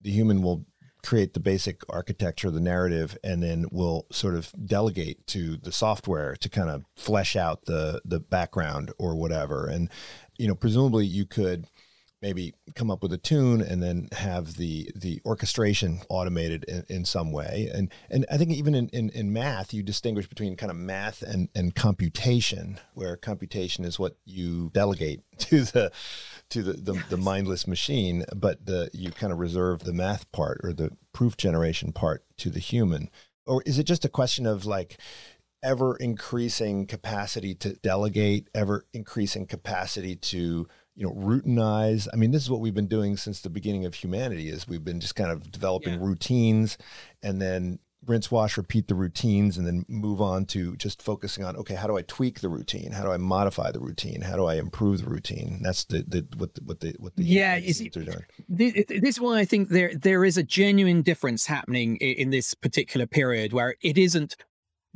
[0.00, 0.66] the human will
[1.02, 6.36] create the basic architecture, the narrative, and then we'll sort of delegate to the software
[6.36, 9.66] to kind of flesh out the the background or whatever.
[9.66, 9.88] And
[10.40, 11.66] you know, presumably you could
[12.22, 17.04] maybe come up with a tune and then have the the orchestration automated in, in
[17.04, 17.70] some way.
[17.72, 21.22] And and i think even in, in, in math you distinguish between kind of math
[21.22, 25.92] and and computation where computation is what you delegate to the
[26.50, 30.60] to the the, the mindless machine but the you kind of reserve the math part
[30.62, 33.10] or the proof generation part to the human.
[33.46, 34.98] Or is it just a question of like
[35.62, 42.08] ever increasing capacity to delegate, ever increasing capacity to you know routinize.
[42.12, 44.84] I mean this is what we've been doing since the beginning of humanity is we've
[44.84, 46.06] been just kind of developing yeah.
[46.06, 46.78] routines
[47.22, 51.54] and then rinse wash repeat the routines and then move on to just focusing on
[51.54, 52.92] okay how do i tweak the routine?
[52.92, 54.22] How do i modify the routine?
[54.22, 55.60] How do i improve the routine?
[55.62, 58.24] That's the, the what the what the what the yeah are doing.
[58.48, 62.54] this, this is why i think there there is a genuine difference happening in this
[62.54, 64.36] particular period where it isn't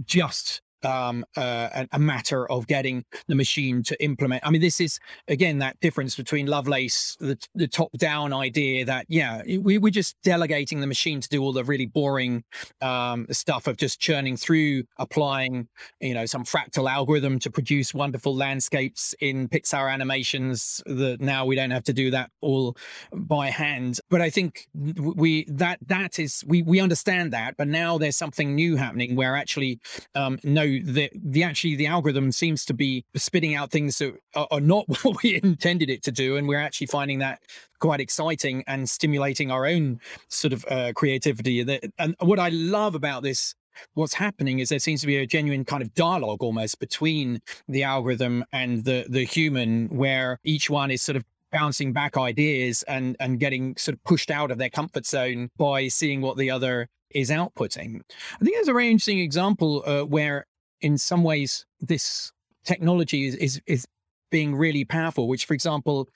[0.03, 4.47] just um, uh, a matter of getting the machine to implement.
[4.47, 9.43] I mean, this is again that difference between Lovelace, the, the top-down idea that yeah,
[9.61, 12.45] we, we're just delegating the machine to do all the really boring
[12.81, 15.69] um, stuff of just churning through, applying
[16.01, 20.83] you know some fractal algorithm to produce wonderful landscapes in Pixar animations.
[20.87, 22.77] That now we don't have to do that all
[23.13, 24.01] by hand.
[24.11, 28.55] But I think we that that is we we understand that, but now there's something
[28.55, 29.81] new happening where actually
[30.15, 34.49] um, no the the actually the algorithm seems to be spitting out things that are,
[34.51, 37.43] are not what we intended it to do, and we're actually finding that
[37.81, 41.61] quite exciting and stimulating our own sort of uh, creativity.
[41.99, 43.55] And what I love about this
[43.95, 47.83] what's happening is there seems to be a genuine kind of dialogue almost between the
[47.83, 53.17] algorithm and the the human where each one is sort of bouncing back ideas and
[53.21, 56.89] and getting sort of pushed out of their comfort zone by seeing what the other
[57.11, 58.01] is outputting.
[58.35, 60.47] I think there's a very interesting example uh, where
[60.85, 62.31] in some ways this
[62.65, 63.87] technology is, is is
[64.31, 66.09] being really powerful which for example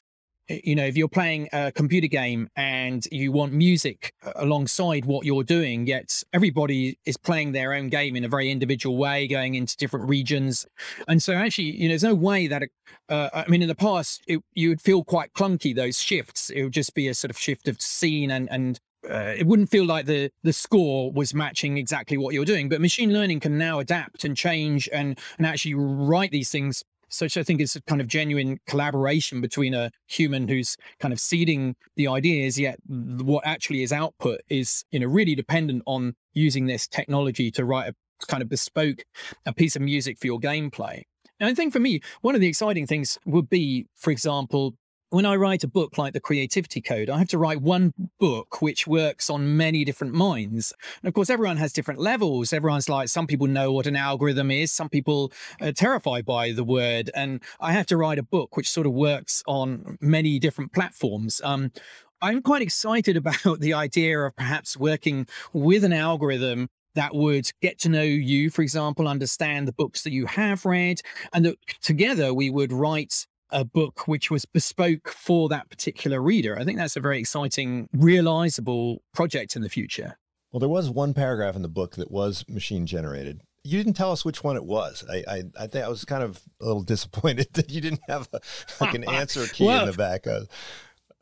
[0.48, 5.42] you know if you're playing a computer game and you want music alongside what you're
[5.42, 9.76] doing yet everybody is playing their own game in a very individual way going into
[9.76, 10.66] different regions.
[11.06, 12.62] And so actually you know there's no way that
[13.08, 16.50] uh, i mean in the past it, you would feel quite clunky those shifts.
[16.50, 19.70] It would just be a sort of shift of scene and and uh, it wouldn't
[19.70, 23.56] feel like the the score was matching exactly what you're doing but machine learning can
[23.58, 27.82] now adapt and change and and actually write these things such I think is a
[27.82, 33.46] kind of genuine collaboration between a human who's kind of seeding the ideas, yet what
[33.46, 38.26] actually is output is you know really dependent on using this technology to write a
[38.26, 39.04] kind of bespoke
[39.46, 41.02] a piece of music for your gameplay.
[41.40, 44.74] And I think for me, one of the exciting things would be, for example,
[45.10, 48.60] when I write a book like the Creativity Code, I have to write one book
[48.60, 50.72] which works on many different minds.
[51.02, 52.52] And of course, everyone has different levels.
[52.52, 56.64] Everyone's like, some people know what an algorithm is, some people are terrified by the
[56.64, 57.10] word.
[57.14, 61.40] And I have to write a book which sort of works on many different platforms.
[61.42, 61.72] Um,
[62.20, 67.78] I'm quite excited about the idea of perhaps working with an algorithm that would get
[67.78, 71.00] to know you, for example, understand the books that you have read,
[71.32, 76.58] and that together we would write a book which was bespoke for that particular reader.
[76.58, 80.18] I think that's a very exciting, realizable project in the future.
[80.52, 83.42] Well, there was one paragraph in the book that was machine generated.
[83.64, 85.04] You didn't tell us which one it was.
[85.10, 88.28] I I, I think I was kind of a little disappointed that you didn't have
[88.32, 88.40] a,
[88.80, 90.26] like an answer key well, in the back.
[90.26, 90.40] I,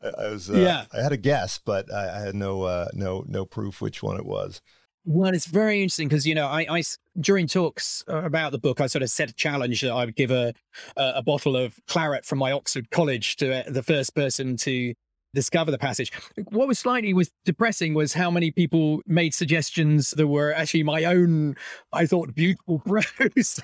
[0.01, 0.85] I was uh, yeah.
[0.93, 4.17] I had a guess, but I, I had no uh, no no proof which one
[4.17, 4.61] it was.
[5.09, 6.83] Well, it's very interesting because you know, I, I
[7.17, 10.17] during talks uh, about the book, I sort of set a challenge that I would
[10.17, 10.53] give a
[10.97, 14.93] a bottle of claret from my Oxford college to uh, the first person to
[15.33, 16.11] discover the passage.
[16.49, 21.05] What was slightly was depressing was how many people made suggestions that were actually my
[21.05, 21.55] own,
[21.93, 23.61] I thought, beautiful prose.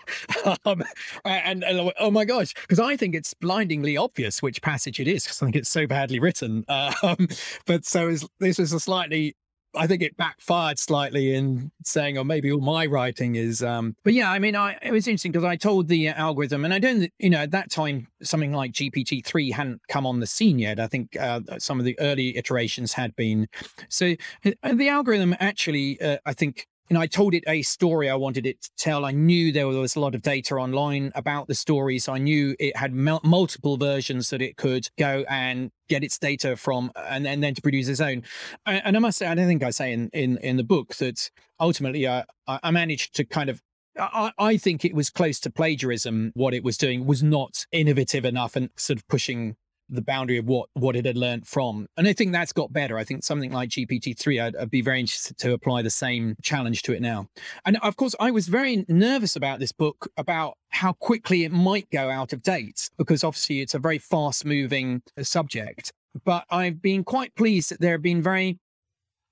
[0.66, 0.84] um,
[1.26, 5.24] and, and, oh my gosh, because I think it's blindingly obvious which passage it is
[5.24, 6.64] because I think it's so badly written.
[7.04, 7.28] Um,
[7.66, 9.36] but so this was a slightly
[9.76, 13.64] I think it backfired slightly in saying, or oh, maybe all my writing is.
[13.64, 16.74] Um, but yeah, I mean, I, it was interesting because I told the algorithm, and
[16.74, 20.28] I don't, you know, at that time, something like GPT three hadn't come on the
[20.28, 20.80] scene yet.
[20.80, 23.48] I think uh, some of the early iterations had been.
[23.90, 24.14] So
[24.46, 28.46] uh, the algorithm actually, uh, I think, know, I told it a story I wanted
[28.46, 29.06] it to tell.
[29.06, 32.56] I knew there was a lot of data online about the story, so I knew
[32.60, 37.42] it had multiple versions that it could go and get its data from, and, and
[37.42, 38.24] then to produce its own.
[38.66, 41.30] And I must say, I don't think I say in in, in the book that
[41.60, 43.62] ultimately uh, I managed to kind of
[43.98, 46.32] I, I, think it was close to plagiarism.
[46.34, 49.56] What it was doing was not innovative enough and sort of pushing
[49.90, 51.88] the boundary of what what it had learned from.
[51.98, 52.98] And I think that's got better.
[52.98, 56.82] I think something like GPT-3, I'd, I'd, be very interested to apply the same challenge
[56.84, 57.28] to it now.
[57.66, 61.90] And of course, I was very nervous about this book about how quickly it might
[61.92, 65.92] go out of date, because obviously it's a very fast moving uh, subject.
[66.24, 68.60] But I've been quite pleased that there have been very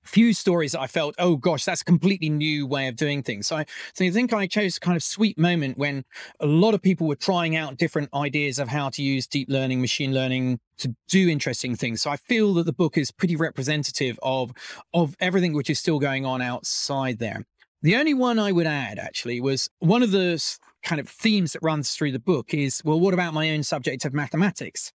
[0.02, 3.46] few stories I felt, oh gosh, that's a completely new way of doing things.
[3.46, 6.04] So I, so I think I chose a kind of sweet moment when
[6.40, 9.80] a lot of people were trying out different ideas of how to use deep learning,
[9.80, 12.02] machine learning to do interesting things.
[12.02, 14.52] So I feel that the book is pretty representative of
[14.92, 17.44] of everything which is still going on outside there.
[17.82, 20.42] The only one I would add actually was one of the
[20.82, 24.04] kind of themes that runs through the book is, well, what about my own subject
[24.04, 24.92] of mathematics?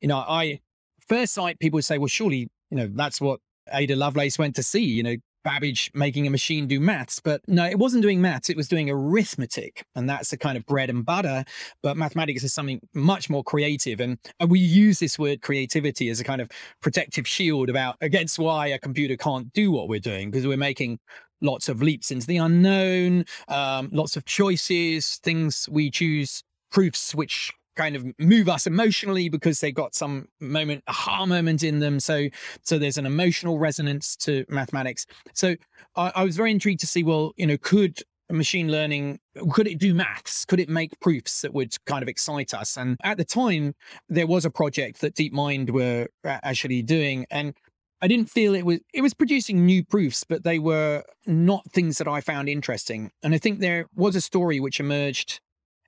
[0.00, 0.60] You know, I
[1.08, 3.40] first sight people would say, well, surely, you know, that's what
[3.72, 7.18] Ada Lovelace went to see, you know, Babbage making a machine do maths.
[7.18, 9.86] But no, it wasn't doing maths, it was doing arithmetic.
[9.94, 11.44] And that's the kind of bread and butter.
[11.82, 14.00] But mathematics is something much more creative.
[14.00, 16.50] And, and we use this word creativity as a kind of
[16.82, 20.98] protective shield about against why a computer can't do what we're doing, because we're making
[21.40, 27.50] lots of leaps into the unknown, um, lots of choices, things we choose, proofs which
[27.76, 32.00] kind of move us emotionally because they've got some moment aha moment in them.
[32.00, 32.28] So
[32.62, 35.06] so there's an emotional resonance to mathematics.
[35.34, 35.56] So
[35.96, 39.18] I, I was very intrigued to see well you know could machine learning
[39.50, 40.44] could it do maths?
[40.44, 42.76] Could it make proofs that would kind of excite us?
[42.76, 43.74] And at the time
[44.08, 47.54] there was a project that deepmind were actually doing and
[48.02, 51.98] I didn't feel it was it was producing new proofs, but they were not things
[51.98, 53.10] that I found interesting.
[53.22, 55.40] And I think there was a story which emerged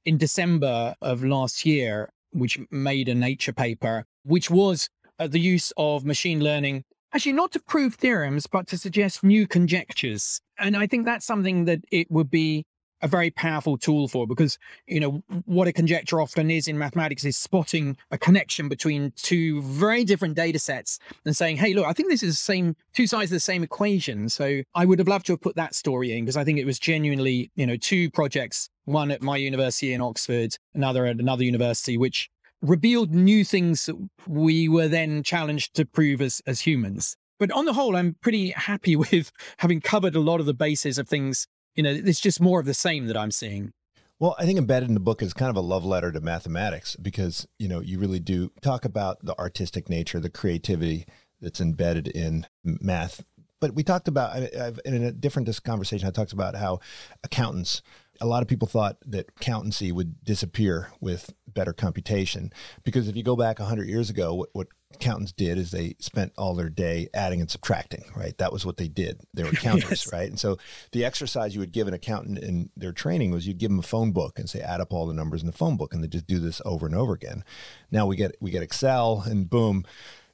[0.05, 4.89] in December of last year, which made a Nature paper, which was
[5.19, 9.47] uh, the use of machine learning, actually not to prove theorems, but to suggest new
[9.47, 10.41] conjectures.
[10.59, 12.65] And I think that's something that it would be
[13.03, 17.25] a very powerful tool for because you know what a conjecture often is in mathematics
[17.25, 21.93] is spotting a connection between two very different data sets and saying hey look i
[21.93, 25.09] think this is the same two sides of the same equation so i would have
[25.09, 27.77] loved to have put that story in because i think it was genuinely you know
[27.77, 32.31] two projects one at my university in oxford another at another university which
[32.61, 37.65] revealed new things that we were then challenged to prove as as humans but on
[37.65, 41.49] the whole, I'm pretty happy with having covered a lot of the bases of things
[41.75, 43.73] you know, it's just more of the same that I'm seeing.
[44.19, 46.97] Well, I think embedded in the book is kind of a love letter to mathematics
[46.97, 51.07] because, you know, you really do talk about the artistic nature, the creativity
[51.41, 53.25] that's embedded in math.
[53.63, 56.81] But we talked about, I've, in a different conversation, I talked about how
[57.23, 57.81] accountants
[58.21, 62.53] a lot of people thought that accountancy would disappear with better computation.
[62.83, 66.33] Because if you go back 100 years ago what, what accountants did is they spent
[66.37, 68.37] all their day adding and subtracting right?
[68.39, 69.21] That was what they did.
[69.33, 70.13] They were accountants yes.
[70.13, 70.29] right?
[70.29, 70.59] And so
[70.91, 73.83] the exercise you would give an accountant in their training was you'd give them a
[73.83, 76.09] phone book and say add up all the numbers in the phone book and they
[76.09, 77.45] just do this over and over again.
[77.93, 79.85] Now we get we get excel and boom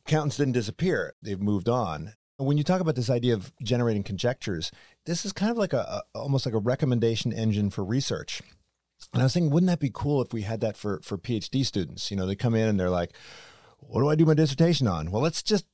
[0.07, 1.13] accountants didn't disappear.
[1.21, 4.71] They've moved on when you talk about this idea of generating conjectures,
[5.05, 8.41] this is kind of like a, a, almost like a recommendation engine for research.
[9.13, 11.65] And I was thinking, wouldn't that be cool if we had that for for PhD
[11.65, 12.11] students?
[12.11, 13.13] You know, they come in and they're like,
[13.79, 15.67] "What do I do my dissertation on?" Well, let's just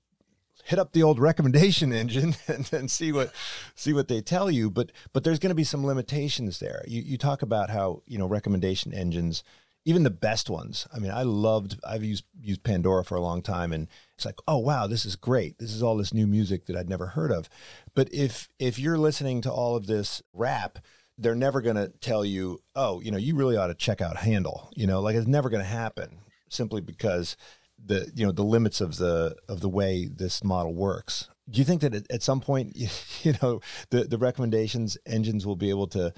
[0.64, 3.32] hit up the old recommendation engine and then see what
[3.74, 4.70] see what they tell you.
[4.70, 6.84] But but there's going to be some limitations there.
[6.86, 9.42] You you talk about how you know recommendation engines
[9.84, 10.86] even the best ones.
[10.94, 11.78] I mean, I loved.
[11.86, 15.16] I've used used Pandora for a long time, and it's like, oh wow, this is
[15.16, 15.58] great.
[15.58, 17.48] This is all this new music that I'd never heard of.
[17.94, 20.78] But if if you're listening to all of this rap,
[21.18, 24.16] they're never going to tell you, oh, you know, you really ought to check out
[24.16, 24.70] Handel.
[24.74, 26.18] You know, like it's never going to happen
[26.48, 27.36] simply because
[27.84, 31.28] the you know the limits of the of the way this model works.
[31.50, 32.74] Do you think that at, some point,
[33.22, 33.60] you know,
[33.90, 36.12] the the recommendations engines will be able to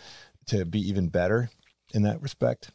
[0.46, 1.50] to be even better
[1.92, 2.70] in that respect?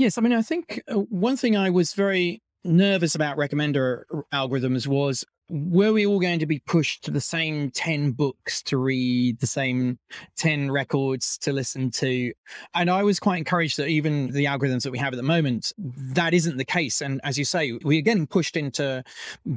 [0.00, 4.86] Yes, I mean, I think uh, one thing I was very nervous about recommender algorithms
[4.86, 9.40] was were we all going to be pushed to the same 10 books to read,
[9.40, 9.98] the same
[10.38, 12.32] 10 records to listen to?
[12.72, 15.70] And I was quite encouraged that even the algorithms that we have at the moment,
[15.76, 17.02] that isn't the case.
[17.02, 19.04] And as you say, we are getting pushed into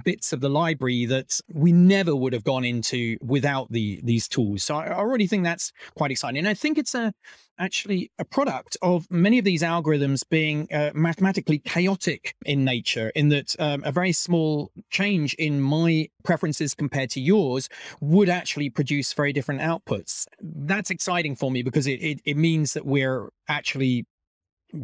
[0.03, 4.63] bits of the library that we never would have gone into without the these tools.
[4.63, 6.39] So I already think that's quite exciting.
[6.39, 7.13] And I think it's a
[7.59, 13.29] actually a product of many of these algorithms being uh, mathematically chaotic in nature, in
[13.29, 17.69] that um, a very small change in my preferences compared to yours
[18.01, 20.25] would actually produce very different outputs.
[20.41, 24.05] That's exciting for me because it, it, it means that we're actually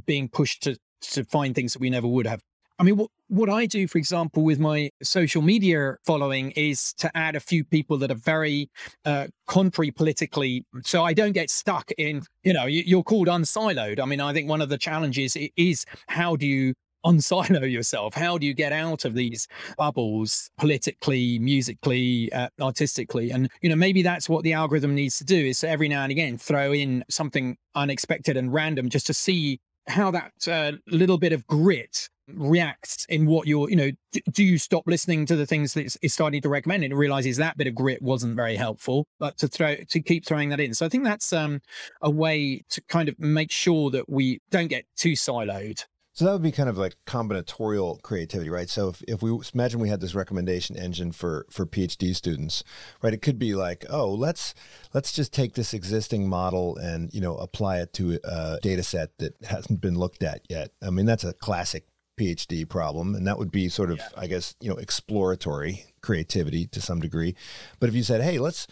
[0.06, 2.42] being pushed to to find things that we never would have
[2.80, 7.16] I mean, what, what I do, for example, with my social media following is to
[7.16, 8.70] add a few people that are very
[9.04, 10.66] uh, contrary politically.
[10.84, 14.00] So I don't get stuck in, you know, you're called unsiloed.
[14.00, 16.74] I mean, I think one of the challenges is how do you
[17.06, 18.14] unsilo yourself?
[18.14, 23.32] How do you get out of these bubbles politically, musically, uh, artistically?
[23.32, 26.12] And, you know, maybe that's what the algorithm needs to do is every now and
[26.12, 31.34] again throw in something unexpected and random just to see how that uh, little bit
[31.34, 35.46] of grit reacts in what you're, you know, do, do you stop listening to the
[35.46, 39.06] things that it's, starting to recommend and realizes that bit of grit wasn't very helpful,
[39.20, 40.74] but to throw, to keep throwing that in.
[40.74, 41.62] So I think that's um,
[42.02, 45.86] a way to kind of make sure that we don't get too siloed.
[46.20, 48.70] So that would be kind of like combinatorial creativity, right?
[48.70, 52.62] So if, if we imagine we had this recommendation engine for for PhD students,
[53.02, 53.14] right?
[53.14, 54.54] It could be like, oh, let's
[54.94, 59.18] let's just take this existing model and you know apply it to a data set
[59.20, 60.72] that hasn't been looked at yet.
[60.82, 61.86] I mean, that's a classic
[62.20, 64.08] PhD problem, and that would be sort of, yeah.
[64.18, 67.36] I guess, you know, exploratory creativity to some degree.
[67.80, 68.68] But if you said, hey, let's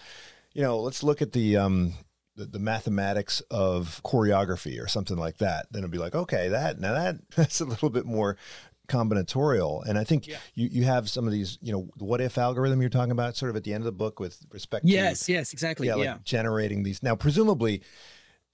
[0.54, 1.93] you know, let's look at the um,
[2.36, 6.80] the, the, mathematics of choreography or something like that, then it'd be like, okay, that
[6.80, 8.38] now that that's a little bit more
[8.88, 9.86] combinatorial.
[9.86, 10.38] And I think yeah.
[10.56, 13.50] you, you have some of these, you know, what if algorithm you're talking about sort
[13.50, 15.88] of at the end of the book with respect yes, to Yes, yes, exactly.
[15.88, 16.12] Yeah, yeah.
[16.14, 17.04] Like generating these.
[17.04, 17.84] Now, presumably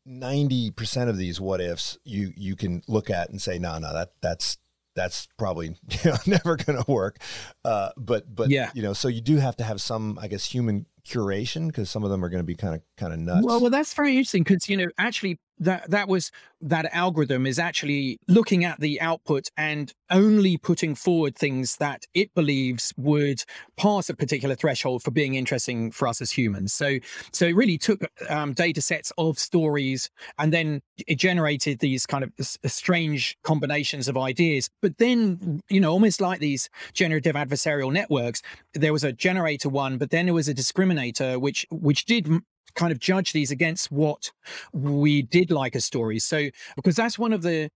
[0.07, 4.13] 90% of these what ifs you you can look at and say, no, no, that
[4.21, 4.57] that's
[4.95, 7.19] that's probably you know, never going to work.
[7.65, 10.45] Uh, but but yeah, you know, so you do have to have some, I guess,
[10.45, 13.45] human curation because some of them are going to be kind of kind of nuts.
[13.45, 17.59] Well, well, that's very interesting because you know actually that that was that algorithm is
[17.59, 23.43] actually looking at the output and only putting forward things that it believes would
[23.75, 26.73] pass a particular threshold for being interesting for us as humans.
[26.73, 26.99] So
[27.31, 32.23] so it really took um, data sets of stories and then it generated these kind
[32.23, 34.69] of strange combinations of ideas.
[34.81, 38.41] But then you know almost like these generative adversarial networks,
[38.73, 42.29] there was a generator one, but then there was a discriminator which which did
[42.75, 44.31] kind of judge these against what
[44.71, 46.23] we did like as stories.
[46.23, 47.69] So, because that's one of the,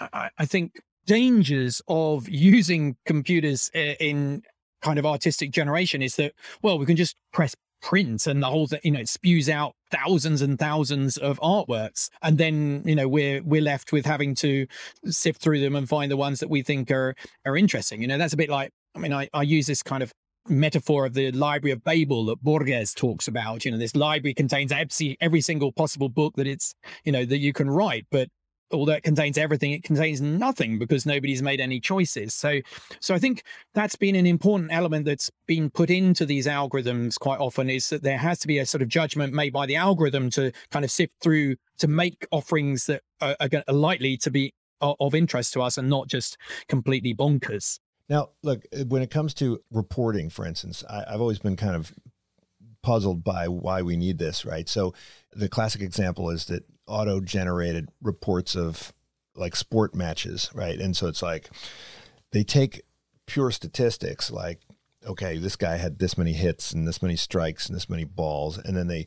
[0.00, 4.42] I, I think, dangers of using computers in
[4.82, 6.32] kind of artistic generation is that,
[6.62, 9.72] well, we can just press print and the whole thing, you know, it spews out
[9.90, 12.10] thousands and thousands of artworks.
[12.22, 14.66] And then, you know, we're, we're left with having to
[15.06, 17.14] sift through them and find the ones that we think are,
[17.46, 18.02] are interesting.
[18.02, 20.12] You know, that's a bit like, I mean, I, I use this kind of
[20.50, 23.64] metaphor of the Library of Babel that Borges talks about.
[23.64, 26.74] You know, this library contains every, every single possible book that it's,
[27.04, 28.28] you know, that you can write, but
[28.72, 32.34] although it contains everything, it contains nothing because nobody's made any choices.
[32.34, 32.60] So,
[33.00, 33.42] so I think
[33.74, 38.02] that's been an important element that's been put into these algorithms quite often is that
[38.02, 40.90] there has to be a sort of judgment made by the algorithm to kind of
[40.90, 45.78] sift through to make offerings that are, are likely to be of interest to us
[45.78, 46.36] and not just
[46.68, 47.78] completely bonkers.
[48.08, 51.76] Now, look, uh, when it comes to reporting, for instance, I, I've always been kind
[51.76, 51.92] of
[52.82, 54.68] puzzled by why we need this, right?
[54.68, 54.94] So
[55.32, 58.92] the classic example is that auto generated reports of
[59.34, 60.78] like sport matches, right?
[60.78, 61.50] And so it's like
[62.32, 62.82] they take
[63.26, 64.60] pure statistics like
[65.06, 68.58] okay, this guy had this many hits and this many strikes and this many balls
[68.58, 69.06] and then they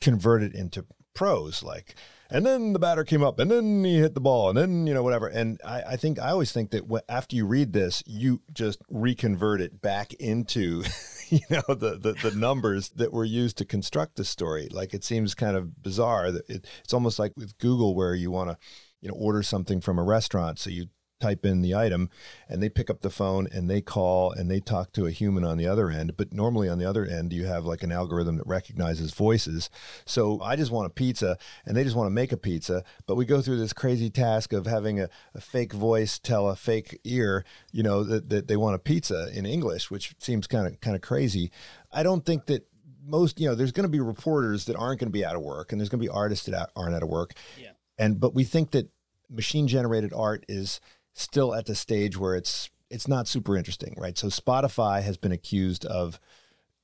[0.00, 0.84] convert it into
[1.14, 1.94] prose like
[2.32, 4.94] and then the batter came up and then he hit the ball and then you
[4.94, 5.28] know whatever.
[5.28, 9.60] And i, I think i always think that after you read this you just reconvert
[9.60, 10.82] it back into
[11.28, 14.68] you know the, the, the numbers that were used to construct the story.
[14.70, 18.30] Like it seems kind of bizarre that it, it's almost like with google where you
[18.30, 18.56] want to
[19.00, 20.86] you know order something from a restaurant so you
[21.22, 22.10] type in the item
[22.48, 25.44] and they pick up the phone and they call and they talk to a human
[25.44, 26.16] on the other end.
[26.16, 29.70] But normally on the other end, you have like an algorithm that recognizes voices.
[30.04, 32.82] So I just want a pizza and they just want to make a pizza.
[33.06, 36.56] But we go through this crazy task of having a, a fake voice tell a
[36.56, 40.66] fake ear, you know, that, that they want a pizza in English, which seems kind
[40.66, 41.52] of kind of crazy.
[41.92, 42.66] I don't think that
[43.04, 45.42] most you know there's going to be reporters that aren't going to be out of
[45.42, 47.70] work and there's going to be artists that aren't out of work yeah.
[47.98, 48.88] and but we think that
[49.32, 50.80] machine generated art is
[51.14, 54.18] still at the stage where it's it's not super interesting, right?
[54.18, 56.20] So Spotify has been accused of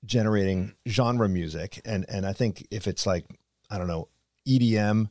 [0.05, 3.27] generating genre music, and and I think if it's like
[3.71, 4.09] I don't know
[4.47, 5.11] EDM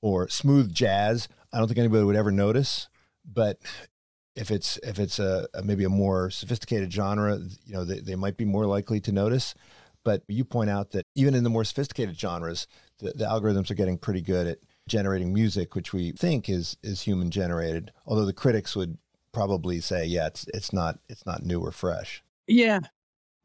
[0.00, 2.88] or smooth jazz, I don't think anybody would ever notice.
[3.24, 3.58] But
[4.36, 8.16] if it's if it's a, a maybe a more sophisticated genre, you know, they, they
[8.16, 9.54] might be more likely to notice.
[10.04, 12.66] But you point out that even in the more sophisticated genres,
[12.98, 14.58] the, the algorithms are getting pretty good at
[14.88, 17.92] generating music, which we think is is human generated.
[18.06, 18.98] Although the critics would
[19.32, 22.22] probably say, yeah, it's it's not it's not new or fresh.
[22.46, 22.80] Yeah.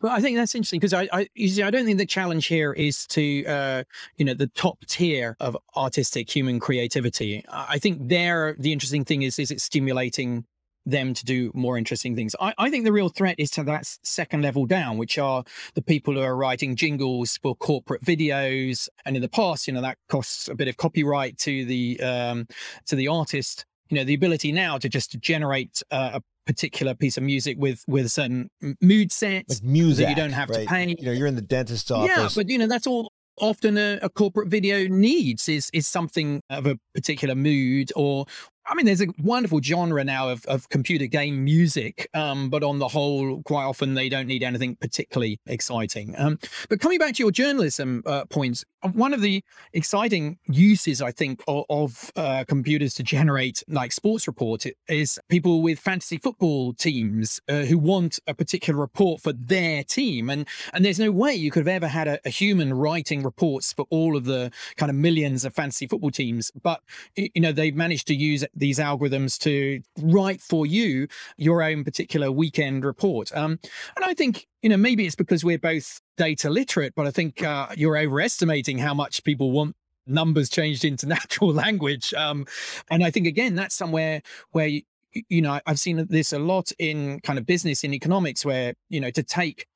[0.02, 2.46] But I think that's interesting because I, I, you see, I don't think the challenge
[2.46, 3.84] here is to, uh,
[4.16, 7.44] you know, the top tier of artistic human creativity.
[7.50, 10.46] I think there, the interesting thing is, is it stimulating
[10.90, 12.36] them to do more interesting things.
[12.40, 15.44] I, I, think the real threat is to that second level down, which are
[15.76, 18.90] the people who are writing jingles for corporate videos.
[19.06, 22.48] And in the past, you know, that costs a bit of copyright to the um,
[22.88, 23.66] to the artist.
[23.90, 27.84] You know, the ability now to just generate uh, a particular piece of music with
[27.88, 28.50] with a certain
[28.82, 30.62] mood set like music that you don't have right?
[30.62, 30.96] to pay.
[30.98, 32.10] You know, you're in the dentist's office.
[32.16, 36.42] Yeah, but you know that's all often a, a, corporate video needs is is something
[36.50, 38.26] of a particular mood or
[38.70, 42.78] I mean, there's a wonderful genre now of, of computer game music, um, but on
[42.78, 46.14] the whole, quite often they don't need anything particularly exciting.
[46.16, 46.38] Um,
[46.70, 48.64] but coming back to your journalism uh, points,
[48.94, 49.44] one of the
[49.74, 55.62] exciting uses, I think, of, of uh, computers to generate like sports reports is people
[55.62, 60.86] with fantasy football teams uh, who want a particular report for their team, and and
[60.86, 64.16] there's no way you could have ever had a, a human writing reports for all
[64.16, 66.82] of the kind of millions of fantasy football teams, but
[67.16, 71.08] you know they've managed to use these algorithms to write for you
[71.38, 73.36] your own particular weekend report.
[73.36, 73.60] Um,
[73.96, 77.44] and I think you know maybe it's because we're both data literate, but I think
[77.44, 82.14] uh, you're overestimating how much people want numbers changed into natural language.
[82.14, 82.46] Um,
[82.90, 84.82] and I think again that's somewhere where you,
[85.30, 89.00] you know I've seen this a lot in kind of business in economics where you
[89.00, 89.68] know to take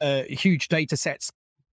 [0.00, 1.30] uh, huge data sets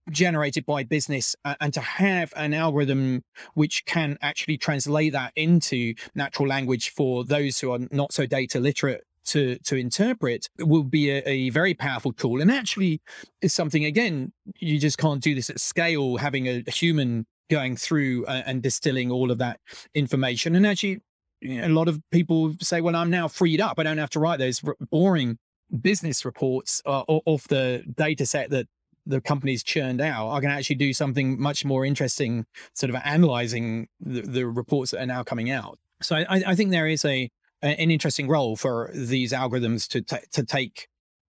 [0.09, 5.93] generated by business uh, and to have an algorithm which can actually translate that into
[6.15, 11.09] natural language for those who are not so data literate to to interpret will be
[11.09, 12.41] a, a, very powerful tool.
[12.41, 13.01] And actually
[13.41, 17.75] is something again you just can't do this at scale having a, a human going
[17.75, 19.59] through uh, and distilling all of that
[19.93, 20.55] information.
[20.55, 21.01] And actually
[21.43, 23.77] a lot of people say well i'm now freed up.
[23.79, 25.37] I don't have to write those boring
[25.81, 28.67] business reports uh, off the data set that
[29.07, 32.95] the companies churned out are going to actually do something much more interesting, sort of
[33.03, 35.79] analyzing the, the reports that are now coming out.
[36.01, 37.29] So I, I think there is a
[37.63, 40.01] an interesting role for these algorithms to
[40.31, 40.87] to take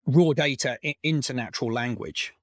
[0.06, 2.34] raw data into natural language.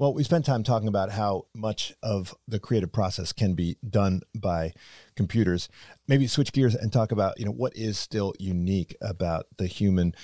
[0.00, 4.22] Well, we spent time talking about how much of the creative process can be done
[4.34, 4.72] by
[5.14, 5.68] computers.
[6.08, 10.14] Maybe switch gears and talk about, you know, what is still unique about the human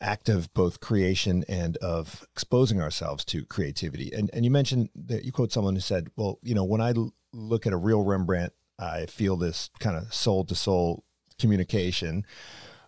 [0.00, 4.12] act of both creation and of exposing ourselves to creativity.
[4.12, 6.90] And and you mentioned that you quote someone who said, "Well, you know, when I
[6.90, 11.04] l- look at a real Rembrandt, I feel this kind of soul to soul
[11.38, 12.24] communication."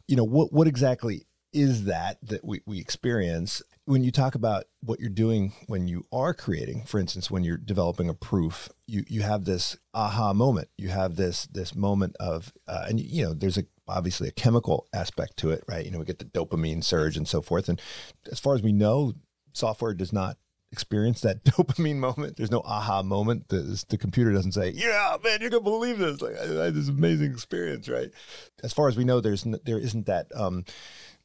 [0.07, 4.65] You know, what what exactly is that that we, we experience when you talk about
[4.81, 9.03] what you're doing when you are creating for instance when you're developing a proof you
[9.09, 13.33] you have this aha moment you have this this moment of uh, and you know
[13.33, 15.85] there's a obviously a chemical aspect to it, right?
[15.85, 17.69] You know, we get the dopamine surge and so forth.
[17.69, 17.81] And
[18.31, 19.15] as far as we know,
[19.53, 20.37] software does not
[20.71, 22.37] experience that dopamine moment.
[22.37, 23.49] There's no aha moment.
[23.49, 26.75] The, the computer doesn't say, "Yeah, man, you're gonna believe this!" Like I, I had
[26.75, 28.11] this amazing experience, right?
[28.63, 30.65] As far as we know, there's there isn't that um,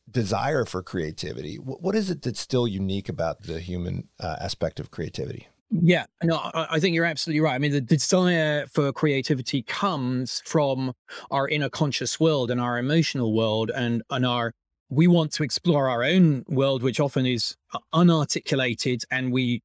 [0.09, 1.57] desire for creativity.
[1.57, 5.47] What, what is it that's still unique about the human uh, aspect of creativity?
[5.81, 7.55] Yeah, no, I think you're absolutely right.
[7.55, 10.93] I mean, the desire for creativity comes from
[11.31, 14.53] our inner conscious world and our emotional world, and and our
[14.89, 17.55] we want to explore our own world, which often is
[17.93, 19.63] unarticulated, and we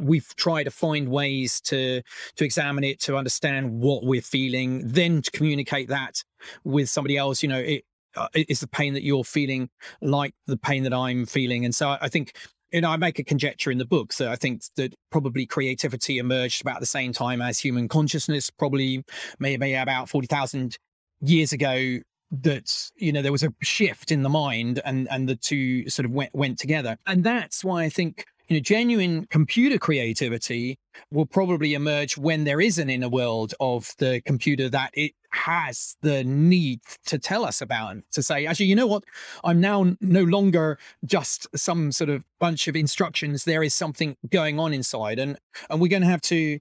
[0.00, 2.02] we've tried to find ways to
[2.36, 6.22] to examine it, to understand what we're feeling, then to communicate that
[6.62, 7.42] with somebody else.
[7.42, 7.84] You know, it
[8.16, 9.70] uh, is the pain that you're feeling
[10.02, 12.34] like the pain that I'm feeling, and so I think
[12.80, 16.62] know, I make a conjecture in the book that I think that probably creativity emerged
[16.62, 19.04] about the same time as human consciousness, probably
[19.38, 20.78] maybe about 40,000
[21.20, 21.98] years ago
[22.32, 26.06] that you know there was a shift in the mind and and the two sort
[26.06, 26.96] of went went together.
[27.06, 30.78] And that's why i think you know genuine computer creativity
[31.10, 35.96] will probably emerge when there is an inner world of the computer that it has
[36.02, 39.04] the need to tell us about and to say, actually, you know what?
[39.42, 43.44] I'm now no longer just some sort of bunch of instructions.
[43.44, 45.38] There is something going on inside, and
[45.70, 46.58] and we're going to have to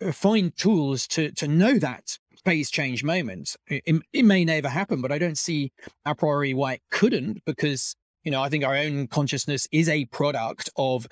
[0.00, 3.56] uh, find tools to to know that phase change moment.
[3.66, 5.72] It, it may never happen, but I don't see
[6.06, 7.94] a priori why it couldn't because
[8.26, 11.06] you know i think our own consciousness is a product of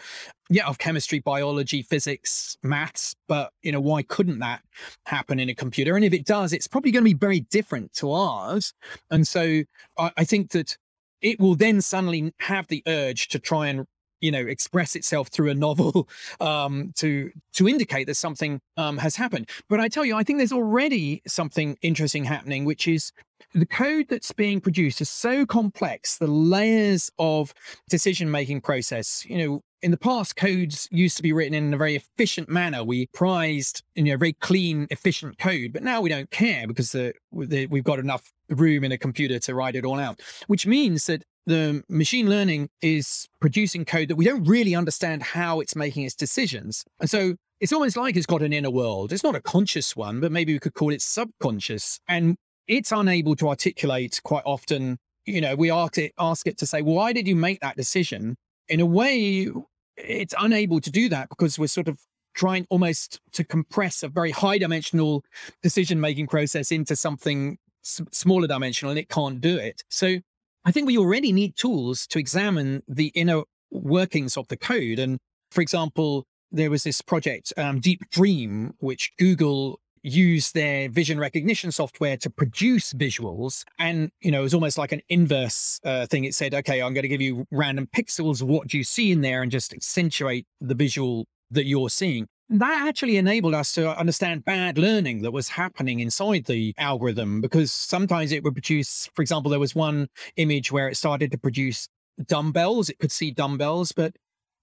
[0.51, 4.61] yeah of chemistry biology physics maths but you know why couldn't that
[5.07, 5.97] happen in a computer?
[5.97, 8.73] And if it does it's probably going to be very different to ours.
[9.11, 9.63] And so
[9.99, 10.77] I, I think that
[11.21, 13.87] it will then suddenly have the urge to try and
[14.25, 16.09] you know express itself through a novel
[16.41, 19.49] um, to to indicate that something um, has happened.
[19.69, 23.13] But i tell you i think there's already something interesting happening which is
[23.53, 27.55] the code that's being produced is so complex the layers of
[27.89, 29.25] decision making process.
[29.27, 32.83] You know in the past codes used to be written in a very efficient manner.
[32.83, 37.13] We prized you know very clean efficient code but now we don't care because the,
[37.33, 41.07] the, we've got enough room in a computer to write it all out which means
[41.07, 46.05] that the machine learning is producing code that we don't really understand how it's making
[46.05, 49.13] its decisions and so it's almost like it's got an inner world.
[49.13, 52.01] It's not a conscious one, but maybe we could call it subconscious.
[52.09, 52.37] And
[52.67, 54.99] it's unable to articulate quite often.
[55.25, 58.37] You know, we ask it, ask it to say, why did you make that decision?
[58.69, 59.49] In a way,
[59.97, 61.99] it's unable to do that because we're sort of
[62.35, 65.25] trying almost to compress a very high dimensional
[65.63, 69.85] decision making process into something smaller dimensional and it can't do it.
[69.89, 70.19] So
[70.65, 74.99] I think we already need tools to examine the inner workings of the code.
[74.99, 75.19] And
[75.51, 81.73] for example, there was this project, um, Deep Dream, which Google use their vision recognition
[81.73, 83.65] software to produce visuals.
[83.79, 86.25] And, you know, it was almost like an inverse uh, thing.
[86.25, 88.43] It said, okay, I'm going to give you random pixels.
[88.43, 89.43] What do you see in there?
[89.43, 92.27] And just accentuate the visual that you're seeing.
[92.51, 97.73] That actually enabled us to understand bad learning that was happening inside the algorithm because
[97.73, 101.89] sometimes it would produce, for example, there was one image where it started to produce
[102.27, 102.91] dumbbells.
[102.91, 104.15] It could see dumbbells, but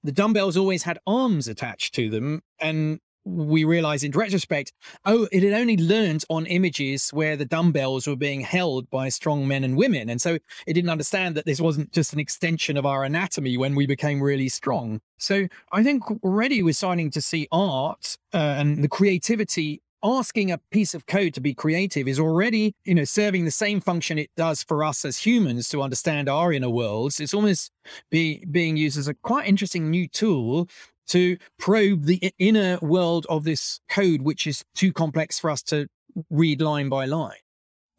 [0.04, 2.42] the dumbbells always had arms attached to them.
[2.60, 4.74] And we realize in retrospect,
[5.06, 9.48] oh, it had only learned on images where the dumbbells were being held by strong
[9.48, 10.10] men and women.
[10.10, 13.76] And so it didn't understand that this wasn't just an extension of our anatomy when
[13.76, 15.02] we became really strong.
[15.18, 20.58] So I think already we're starting to see art uh, and the creativity asking a
[20.72, 24.32] piece of code to be creative is already, you know, serving the same function it
[24.36, 27.20] does for us as humans to understand our inner worlds.
[27.20, 27.72] It's almost
[28.10, 30.68] be, being used as a quite interesting new tool
[31.08, 35.88] to probe the inner world of this code, which is too complex for us to
[36.30, 37.38] read line by line.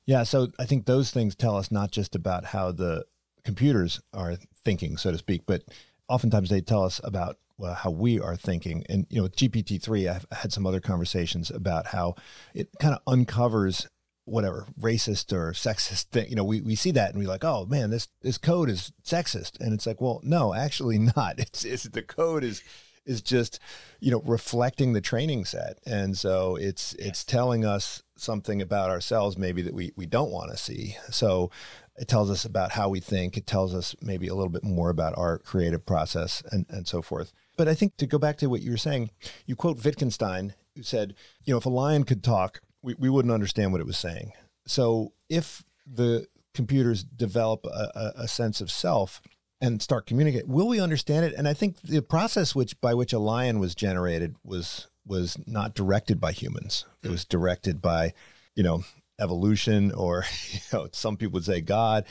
[0.07, 0.25] Yeah.
[0.25, 3.05] So I think those things tell us not just about how the
[3.45, 5.63] computers are thinking, so to speak, but
[6.09, 8.85] oftentimes they tell us about well, how we are thinking.
[8.89, 12.17] And, you know, with GPT-3, I've had some other conversations about how
[12.55, 13.89] it kind of uncovers
[14.25, 17.67] whatever racist or sexist thing you know we, we see that and we're like oh
[17.67, 21.83] man this this code is sexist and it's like well no actually not it's, it's
[21.85, 22.63] the code is
[23.05, 23.59] is just
[24.01, 25.79] you know reflecting the training set.
[25.87, 30.51] And so it's it's telling us something about ourselves maybe that we we don't want
[30.51, 30.97] to see.
[31.11, 31.51] So
[31.97, 33.37] it tells us about how we think.
[33.37, 37.03] It tells us maybe a little bit more about our creative process and and so
[37.03, 37.33] forth.
[37.57, 39.11] But i think to go back to what you were saying
[39.47, 43.33] you quote wittgenstein who said you know if a lion could talk we, we wouldn't
[43.33, 44.33] understand what it was saying.
[44.67, 49.23] So if the computers develop a, a sense of self
[49.63, 50.51] and start communicating.
[50.51, 51.35] Will we understand it?
[51.35, 55.75] And I think the process which by which a lion was generated was was not
[55.75, 56.85] directed by humans.
[57.03, 57.13] It mm.
[57.13, 58.13] was directed by,
[58.55, 58.85] you know,
[59.21, 62.05] evolution or you know, some people would say God.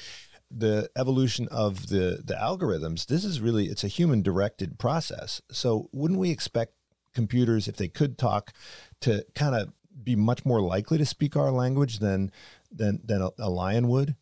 [0.49, 5.41] The evolution of the the algorithms, this is really it's a human directed process.
[5.51, 6.73] So wouldn't we expect
[7.13, 8.53] computers, if they could talk,
[9.01, 12.31] to kind of be much more likely to speak our language than
[12.71, 14.15] than than a, a lion would?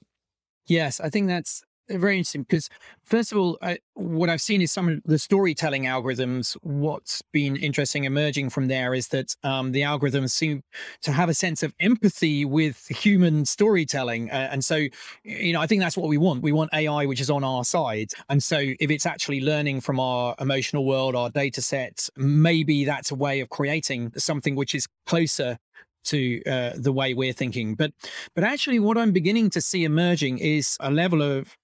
[0.66, 2.70] Yes, I think that's very interesting because
[3.04, 7.56] first of all I, what i've seen is some of the storytelling algorithms what's been
[7.56, 10.64] interesting emerging from there is that um, the algorithms seem
[11.02, 14.88] to have a sense of empathy with human storytelling uh, and so
[15.24, 16.44] you know i think that's what we want.
[16.44, 20.00] We want ai which is on our side and so if it's actually learning from
[20.00, 24.88] our emotional world our data sets maybe that's a way of creating something which is
[25.06, 25.58] closer
[26.06, 27.76] to uh, the way we're thinking.
[27.76, 27.92] But
[28.36, 31.56] but actually what i'm beginning to see emerging is a level of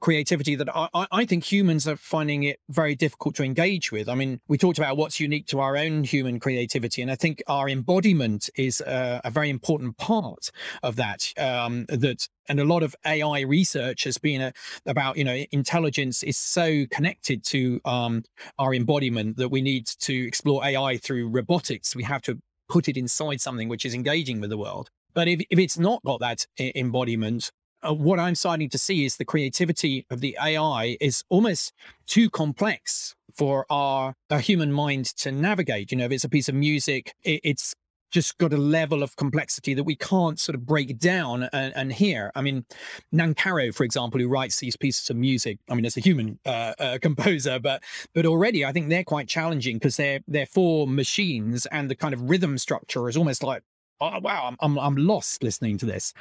[0.00, 4.08] creativity that I, I, think humans are finding it very difficult to engage with.
[4.08, 7.42] I mean, we talked about what's unique to our own human creativity, and I think
[7.48, 10.50] our embodiment is a, a very important part
[10.82, 11.32] of that.
[11.36, 14.50] Um, that and a lot of AI research has been a, uh,
[14.86, 18.22] about you know intelligence is so connected to um,
[18.58, 21.96] our embodiment that we need to explore AI through robotics.
[21.96, 24.90] We have to put it inside something which is engaging with the world.
[25.14, 27.50] But if, if it's not got that embodiment,
[27.82, 31.72] uh, what I'm starting to see is the creativity of the AI is almost
[32.06, 35.90] too complex for our, our human mind to navigate.
[35.90, 37.74] You know, if it's a piece of music, it, it's
[38.12, 41.92] just got a level of complexity that we can't sort of break down and, and,
[41.92, 42.30] hear.
[42.34, 42.64] I mean,
[43.12, 45.58] Nancarrow, for example, who writes these pieces of music.
[45.68, 47.82] I mean, as a human uh, uh, composer, but
[48.14, 52.14] but already I think they're quite challenging because they're they're for machines, and the kind
[52.14, 53.62] of rhythm structure is almost like
[54.02, 56.14] oh, wow, I'm, I'm, I'm lost listening to this.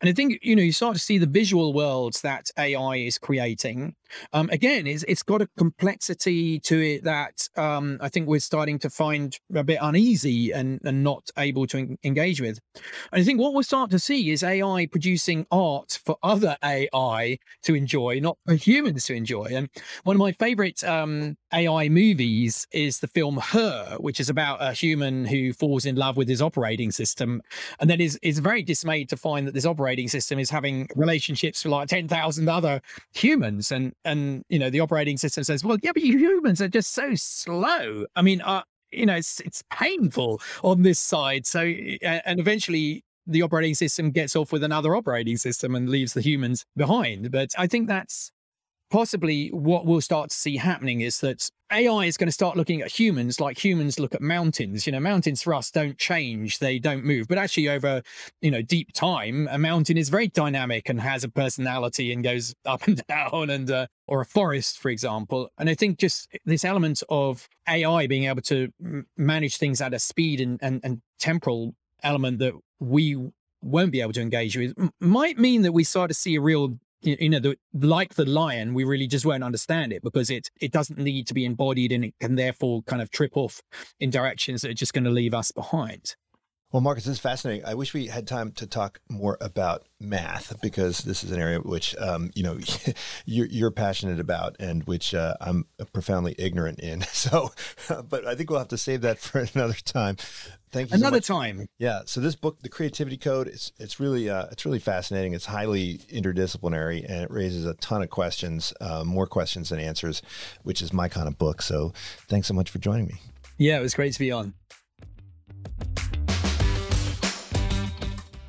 [0.00, 3.18] And I think, you know, you start to see the visual worlds that AI is
[3.18, 3.94] creating.
[4.32, 8.78] Um, again, it's, it's got a complexity to it that um, I think we're starting
[8.80, 12.58] to find a bit uneasy and, and not able to en- engage with.
[13.12, 17.38] And I think what we'll start to see is AI producing art for other AI
[17.62, 19.48] to enjoy, not for humans to enjoy.
[19.50, 19.68] And
[20.04, 24.72] one of my favorite um, AI movies is the film Her, which is about a
[24.72, 27.42] human who falls in love with his operating system
[27.80, 31.64] and then is, is very dismayed to find that this operating system is having relationships
[31.64, 32.80] with like 10,000 other
[33.14, 33.72] humans.
[33.72, 36.92] And, and, you know, the operating system says, well, yeah, but you humans are just
[36.92, 38.04] so slow.
[38.16, 41.46] I mean, uh, you know, it's, it's painful on this side.
[41.46, 46.20] So, and eventually the operating system gets off with another operating system and leaves the
[46.20, 47.30] humans behind.
[47.30, 48.32] But I think that's
[48.92, 52.82] possibly what we'll start to see happening is that AI is going to start looking
[52.82, 54.86] at humans like humans look at mountains.
[54.86, 57.26] You know, mountains for us don't change, they don't move.
[57.26, 58.02] But actually, over,
[58.42, 62.54] you know, deep time, a mountain is very dynamic and has a personality and goes
[62.66, 65.48] up and down, and, uh, or a forest, for example.
[65.56, 68.70] And I think just this element of AI being able to
[69.16, 73.16] manage things at a speed and, and, and temporal element that we
[73.62, 76.76] won't be able to engage with might mean that we start to see a real
[77.02, 80.72] you know, the, like the lion, we really just won't understand it because it it
[80.72, 83.60] doesn't need to be embodied and it can therefore kind of trip off
[84.00, 86.14] in directions that are just going to leave us behind.
[86.72, 87.66] Well, Marcus, this is fascinating.
[87.66, 91.60] I wish we had time to talk more about math because this is an area
[91.60, 92.58] which um, you know
[93.26, 97.04] you're, you're, passionate about and which uh, I'm profoundly ignorant in.
[97.12, 97.52] So,
[98.08, 100.16] but I think we'll have to save that for another time.
[100.70, 100.96] Thank you.
[100.96, 101.66] Another so time.
[101.78, 102.00] Yeah.
[102.06, 105.34] So this book, The Creativity Code, it's it's really uh, it's really fascinating.
[105.34, 110.22] It's highly interdisciplinary and it raises a ton of questions, uh, more questions than answers,
[110.62, 111.60] which is my kind of book.
[111.60, 111.92] So,
[112.28, 113.20] thanks so much for joining me.
[113.58, 114.54] Yeah, it was great to be on.